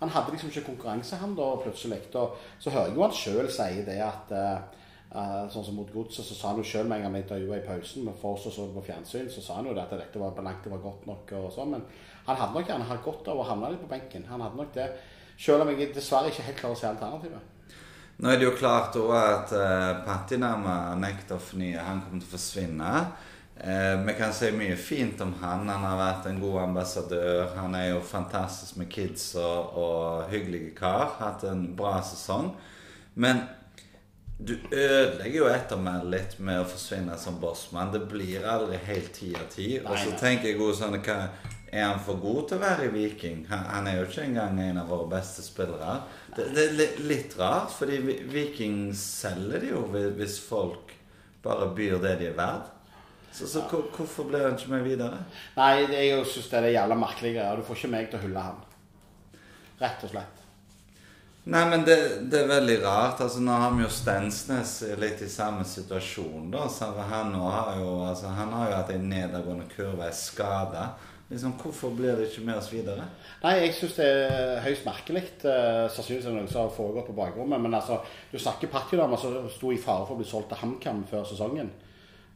Han 0.00 0.12
hadde 0.14 0.32
liksom 0.32 0.48
ikke 0.48 0.70
konkurranse, 0.70 1.18
han 1.20 1.34
da, 1.36 1.50
plutselig. 1.60 2.06
Og 2.14 2.38
så 2.58 2.70
hører 2.70 2.88
jeg 2.88 2.96
jo 2.96 3.04
han 3.04 3.16
sjøl 3.16 3.50
si 3.52 3.82
det 3.84 3.98
at 4.00 4.32
uh, 4.32 4.62
Sånn 5.10 5.64
som 5.66 5.74
mot 5.74 5.88
Godset, 5.90 6.22
så 6.22 6.36
sa 6.38 6.50
han 6.52 6.60
jo 6.60 6.66
sjøl 6.66 6.86
med 6.86 7.00
en 7.00 7.08
gang 7.08 7.16
vi 7.16 7.22
intervjua 7.24 7.56
i 7.58 7.64
pausen, 7.66 8.06
for 8.20 8.36
oss 8.36 8.44
så 8.54 8.68
på 8.70 8.84
fjernsyn, 8.86 9.26
så 9.32 9.42
sa 9.42 9.56
han 9.56 9.66
jo 9.66 9.72
det 9.74 9.82
at 9.82 9.96
dette 9.98 10.20
var 10.22 10.36
langt 10.46 10.62
det 10.62 10.70
var 10.70 10.84
godt 10.84 11.08
nok 11.10 11.32
og 11.40 11.48
sånn. 11.54 11.72
Men 11.74 11.82
han 12.28 12.38
hadde 12.38 12.54
nok 12.54 12.70
gjerne 12.70 12.86
hatt 12.86 13.02
godt 13.02 13.30
av 13.32 13.40
å 13.42 13.46
havne 13.48 13.72
litt 13.72 13.82
på 13.82 13.90
benken. 13.90 14.28
Han 14.30 14.44
hadde 14.44 14.60
nok 14.60 14.70
det. 14.76 14.86
Sjøl 15.40 15.64
om 15.64 15.72
jeg 15.72 15.90
dessverre 15.96 16.30
ikke 16.30 16.46
helt 16.46 16.62
klarer 16.62 16.76
å 16.76 16.78
se 16.78 16.88
alternativet. 16.92 17.74
Nå 18.20 18.28
er 18.28 18.38
det 18.38 18.44
jo 18.44 18.54
klart 18.54 18.94
at 19.00 19.52
uh, 19.56 20.04
Patinama 20.04 20.94
nekter 21.00 21.38
å 21.38 21.42
fornye. 21.42 21.80
Han 21.80 22.04
kommer 22.04 22.22
til 22.22 22.28
å 22.28 22.34
forsvinne. 22.36 22.94
Eh, 23.60 24.04
vi 24.06 24.12
kan 24.16 24.32
si 24.32 24.48
mye 24.56 24.76
fint 24.76 25.20
om 25.20 25.34
han. 25.42 25.68
Han 25.68 25.84
har 25.84 25.98
vært 25.98 26.28
en 26.30 26.40
god 26.40 26.62
ambassadør. 26.62 27.50
Han 27.58 27.74
er 27.76 27.90
jo 27.90 28.00
fantastisk 28.04 28.78
med 28.80 28.88
kids 28.92 29.34
og, 29.36 29.74
og 29.76 30.30
hyggelig 30.32 30.74
kar. 30.78 31.16
Hatt 31.18 31.44
en 31.48 31.66
bra 31.76 31.98
sesong. 32.04 32.54
Men 33.20 33.42
du 34.40 34.54
ødelegger 34.72 35.36
jo 35.36 35.48
ettermælet 35.52 36.10
litt 36.14 36.36
med 36.40 36.62
å 36.62 36.68
forsvinne 36.68 37.16
som 37.20 37.36
bossmann. 37.42 37.92
Det 37.92 38.06
blir 38.08 38.46
aldri 38.48 38.78
helt 38.86 39.12
ti 39.18 39.34
av 39.36 39.48
ti. 39.52 39.74
Og 39.82 39.96
så 40.00 40.14
tenker 40.20 40.50
jeg 40.50 40.60
også 40.60 40.86
sånn 40.86 41.00
hva, 41.04 41.18
Er 41.70 41.84
han 41.86 42.00
for 42.02 42.18
god 42.18 42.48
til 42.50 42.58
å 42.58 42.62
være 42.64 42.88
i 42.88 42.90
Viking? 42.90 43.44
Han, 43.46 43.60
han, 43.70 43.86
er 43.86 44.00
jo 44.00 44.06
ikke 44.08 44.24
engang 44.24 44.56
en 44.58 44.80
av 44.80 44.88
våre 44.90 45.06
beste 45.12 45.44
spillere. 45.44 46.00
Det, 46.34 46.48
det 46.56 46.64
er 46.64 46.96
litt 47.06 47.36
rart, 47.38 47.70
fordi 47.70 48.00
Viking 48.32 48.90
selger 48.98 49.62
det 49.62 49.70
jo 49.70 49.84
hvis 49.92 50.40
folk 50.42 50.90
bare 51.44 51.70
byr 51.76 52.00
det 52.02 52.16
de 52.24 52.30
er 52.32 52.34
verdt. 52.40 52.72
Så, 53.30 53.46
så 53.46 53.62
ja. 53.62 53.84
hvorfor 53.94 54.26
ble 54.26 54.42
han 54.42 54.58
ikke 54.58 54.72
med 54.72 54.82
videre? 54.88 55.22
Nei, 55.54 55.86
jeg 55.94 56.26
syns 56.26 56.50
det 56.50 56.64
er 56.64 56.72
jævla 56.80 56.98
merkelig 56.98 57.36
greier. 57.36 57.60
Du 57.60 57.68
får 57.68 57.78
ikke 57.78 57.94
meg 57.94 58.10
til 58.10 58.18
å 58.18 58.24
hylle 58.24 58.46
han. 58.48 58.60
Rett 59.78 60.08
og 60.08 60.16
slett. 60.16 60.39
Nei, 61.44 61.62
men 61.70 61.84
det, 61.88 61.96
det, 62.28 62.42
er 62.42 62.50
veldig 62.50 62.76
rart. 62.82 63.20
altså 63.24 63.40
Nå 63.40 63.54
har 63.62 63.72
vi 63.72 63.84
jo 63.86 63.92
Stensnes 63.92 64.74
litt 65.00 65.22
i 65.24 65.28
samme 65.30 65.64
situasjon. 65.64 66.50
da, 66.52 66.66
så 66.68 66.92
Han 66.98 67.32
har 67.34 67.78
jo 67.80 67.94
altså, 68.04 68.34
han 68.36 68.52
har 68.52 68.68
jo 68.68 68.76
hatt 68.76 68.92
en 68.94 69.08
nedadgående 69.08 69.68
kurve, 69.72 70.04
er 70.06 70.16
skada. 70.16 70.90
Liksom, 71.30 71.54
hvorfor 71.62 71.94
blir 71.94 72.18
det 72.18 72.28
ikke 72.28 72.44
med 72.44 72.58
oss 72.58 72.72
videre? 72.72 73.06
Nei, 73.42 73.54
Jeg 73.62 73.74
syns 73.78 73.96
det 73.96 74.06
er 74.06 74.60
høyst 74.66 74.84
merkelig. 74.84 75.22
Uh, 75.44 75.86
sannsynligvis 75.88 76.26
det 76.26 76.34
noe 76.34 76.50
som 76.50 76.66
har 76.66 76.74
foregått 76.74 77.08
på 77.08 77.16
bakrommet. 77.16 77.62
Men 77.62 77.78
altså, 77.78 78.02
du 78.32 78.38
snakker 78.38 78.68
Patjodam, 78.68 79.16
som 79.16 79.46
sto 79.48 79.72
i 79.72 79.80
fare 79.80 80.04
for 80.04 80.18
å 80.18 80.20
bli 80.20 80.28
solgt 80.28 80.50
til 80.52 80.60
HamKam 80.60 81.06
før 81.08 81.24
sesongen. 81.30 81.70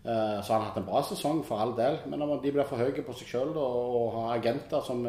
Eh, 0.05 0.43
så 0.45 0.53
han 0.53 0.61
har 0.61 0.69
hatt 0.69 0.77
en 0.83 0.85
bra 0.85 1.01
sesong, 1.01 1.39
for 1.49 1.61
all 1.61 1.73
del. 1.77 1.97
Men 2.13 2.23
om 2.23 2.35
de 2.41 2.53
blir 2.53 2.67
for 2.69 2.81
høye 2.81 3.05
på 3.05 3.15
seg 3.17 3.31
sjøl 3.31 3.55
og 3.57 4.11
har 4.19 4.35
agenter 4.37 4.85
som 4.85 5.01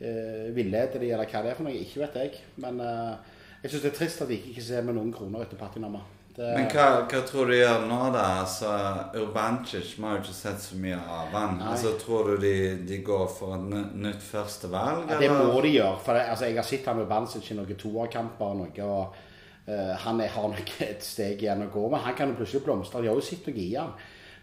uh, 0.00 0.48
til 0.54 1.00
de, 1.00 1.10
eller 1.12 1.26
hva 1.26 1.42
det 1.44 1.52
er 1.52 1.58
for 1.58 1.68
noe, 1.68 1.76
ikke 1.76 2.04
vet 2.04 2.16
jeg. 2.22 2.40
Men 2.62 2.80
uh, 2.80 3.36
jeg 3.62 3.70
syns 3.72 3.84
det 3.84 3.92
er 3.92 3.98
trist 3.98 4.22
at 4.24 4.32
de 4.32 4.40
ikke 4.40 4.64
ser 4.64 4.82
med 4.86 4.96
noen 4.96 5.12
kroner 5.12 5.44
etter 5.44 5.60
Patinama. 5.60 6.00
Det, 6.30 6.46
Men 6.54 6.68
hva, 6.70 6.84
hva 7.10 7.20
tror 7.26 7.50
du 7.50 7.56
gjør 7.56 7.82
nå, 7.90 7.96
da? 8.14 8.22
Altså, 8.44 8.70
Urbancic 9.18 9.96
må 9.98 10.08
har 10.08 10.20
jo 10.20 10.22
ikke 10.22 10.36
sett 10.38 10.62
så 10.62 10.78
mye 10.78 10.96
av 10.96 11.34
han. 11.34 11.58
Altså, 11.72 11.96
Tror 11.98 12.30
du 12.30 12.44
de, 12.44 12.52
de 12.86 13.00
går 13.04 13.26
for 13.34 13.56
et 13.56 13.66
ny- 13.72 14.04
nytt 14.06 14.22
førstevalg? 14.22 15.10
ja, 15.10 15.18
det 15.20 15.30
må 15.34 15.58
de 15.64 15.74
gjøre. 15.74 15.98
For 16.06 16.16
det, 16.16 16.22
altså, 16.30 16.46
jeg 16.46 16.56
har 16.60 16.68
sett 16.70 16.86
han 16.88 16.96
med 17.00 17.08
Urbancic 17.08 17.50
i 17.50 17.58
noen 17.58 17.82
toerkamper 17.82 18.54
og 18.54 18.62
noe. 18.62 18.86
og 18.86 19.18
eh, 19.66 19.92
Han 20.06 20.22
er, 20.22 20.30
har 20.36 20.48
nok 20.54 20.72
et 20.88 21.04
steg 21.04 21.42
igjen 21.42 21.66
å 21.66 21.68
gå, 21.74 21.84
men 21.90 22.06
han 22.06 22.16
kan 22.16 22.30
jo 22.32 22.38
plutselig 22.38 22.64
blomstre. 22.68 23.02
De 23.02 23.10
har 23.10 23.18
jo 23.18 23.26
sett 23.26 23.50
noe 23.50 23.60
i 23.60 23.68
han. 23.74 23.92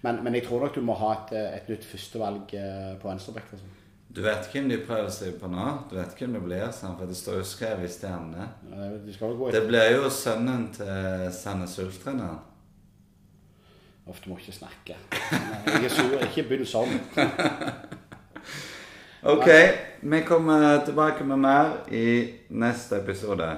Men, 0.04 0.22
men 0.28 0.38
jeg 0.38 0.46
tror 0.46 0.68
nok 0.68 0.76
du 0.76 0.84
må 0.86 1.00
ha 1.00 1.14
et, 1.16 1.34
eh, 1.40 1.50
et 1.62 1.72
nytt 1.72 1.88
førstevalg 1.88 2.54
eh, 2.60 2.94
på 3.00 3.10
venstreback. 3.10 3.56
Altså. 3.56 3.77
Du 4.16 4.22
vet 4.24 4.48
hvem 4.52 4.70
de 4.72 4.78
prøver 4.88 5.10
seg 5.14 5.36
på 5.42 5.50
nå? 5.52 5.66
Du 5.90 5.98
vet 5.98 6.14
hvem 6.18 6.38
det 6.38 6.44
blir? 6.46 6.68
Sant? 6.74 6.98
For 7.00 7.10
det 7.10 7.18
står 7.20 7.42
jo 7.42 7.48
skrevet 7.48 7.86
i 7.86 7.92
stjernene. 7.92 8.48
Ja, 8.72 8.92
De 9.04 9.14
skal 9.14 9.36
Det 9.54 9.64
blir 9.68 9.92
jo 9.98 10.10
sønnen 10.10 10.70
til 10.74 11.28
Sandnes 11.36 11.78
Ulf-treneren. 11.84 12.40
Du 14.08 14.30
må 14.32 14.38
ikke 14.40 14.56
snakke. 14.56 14.96
Jeg 15.12 15.84
er 15.84 15.92
sur. 15.92 16.16
Ikke 16.24 16.48
begynn 16.48 16.66
sånn. 16.68 16.96
Ok, 19.28 19.48
vi 20.02 20.22
kommer 20.22 20.86
tilbake 20.86 21.24
med 21.26 21.42
mer 21.42 21.72
i 21.92 22.30
neste 22.50 23.02
episode. 23.02 23.50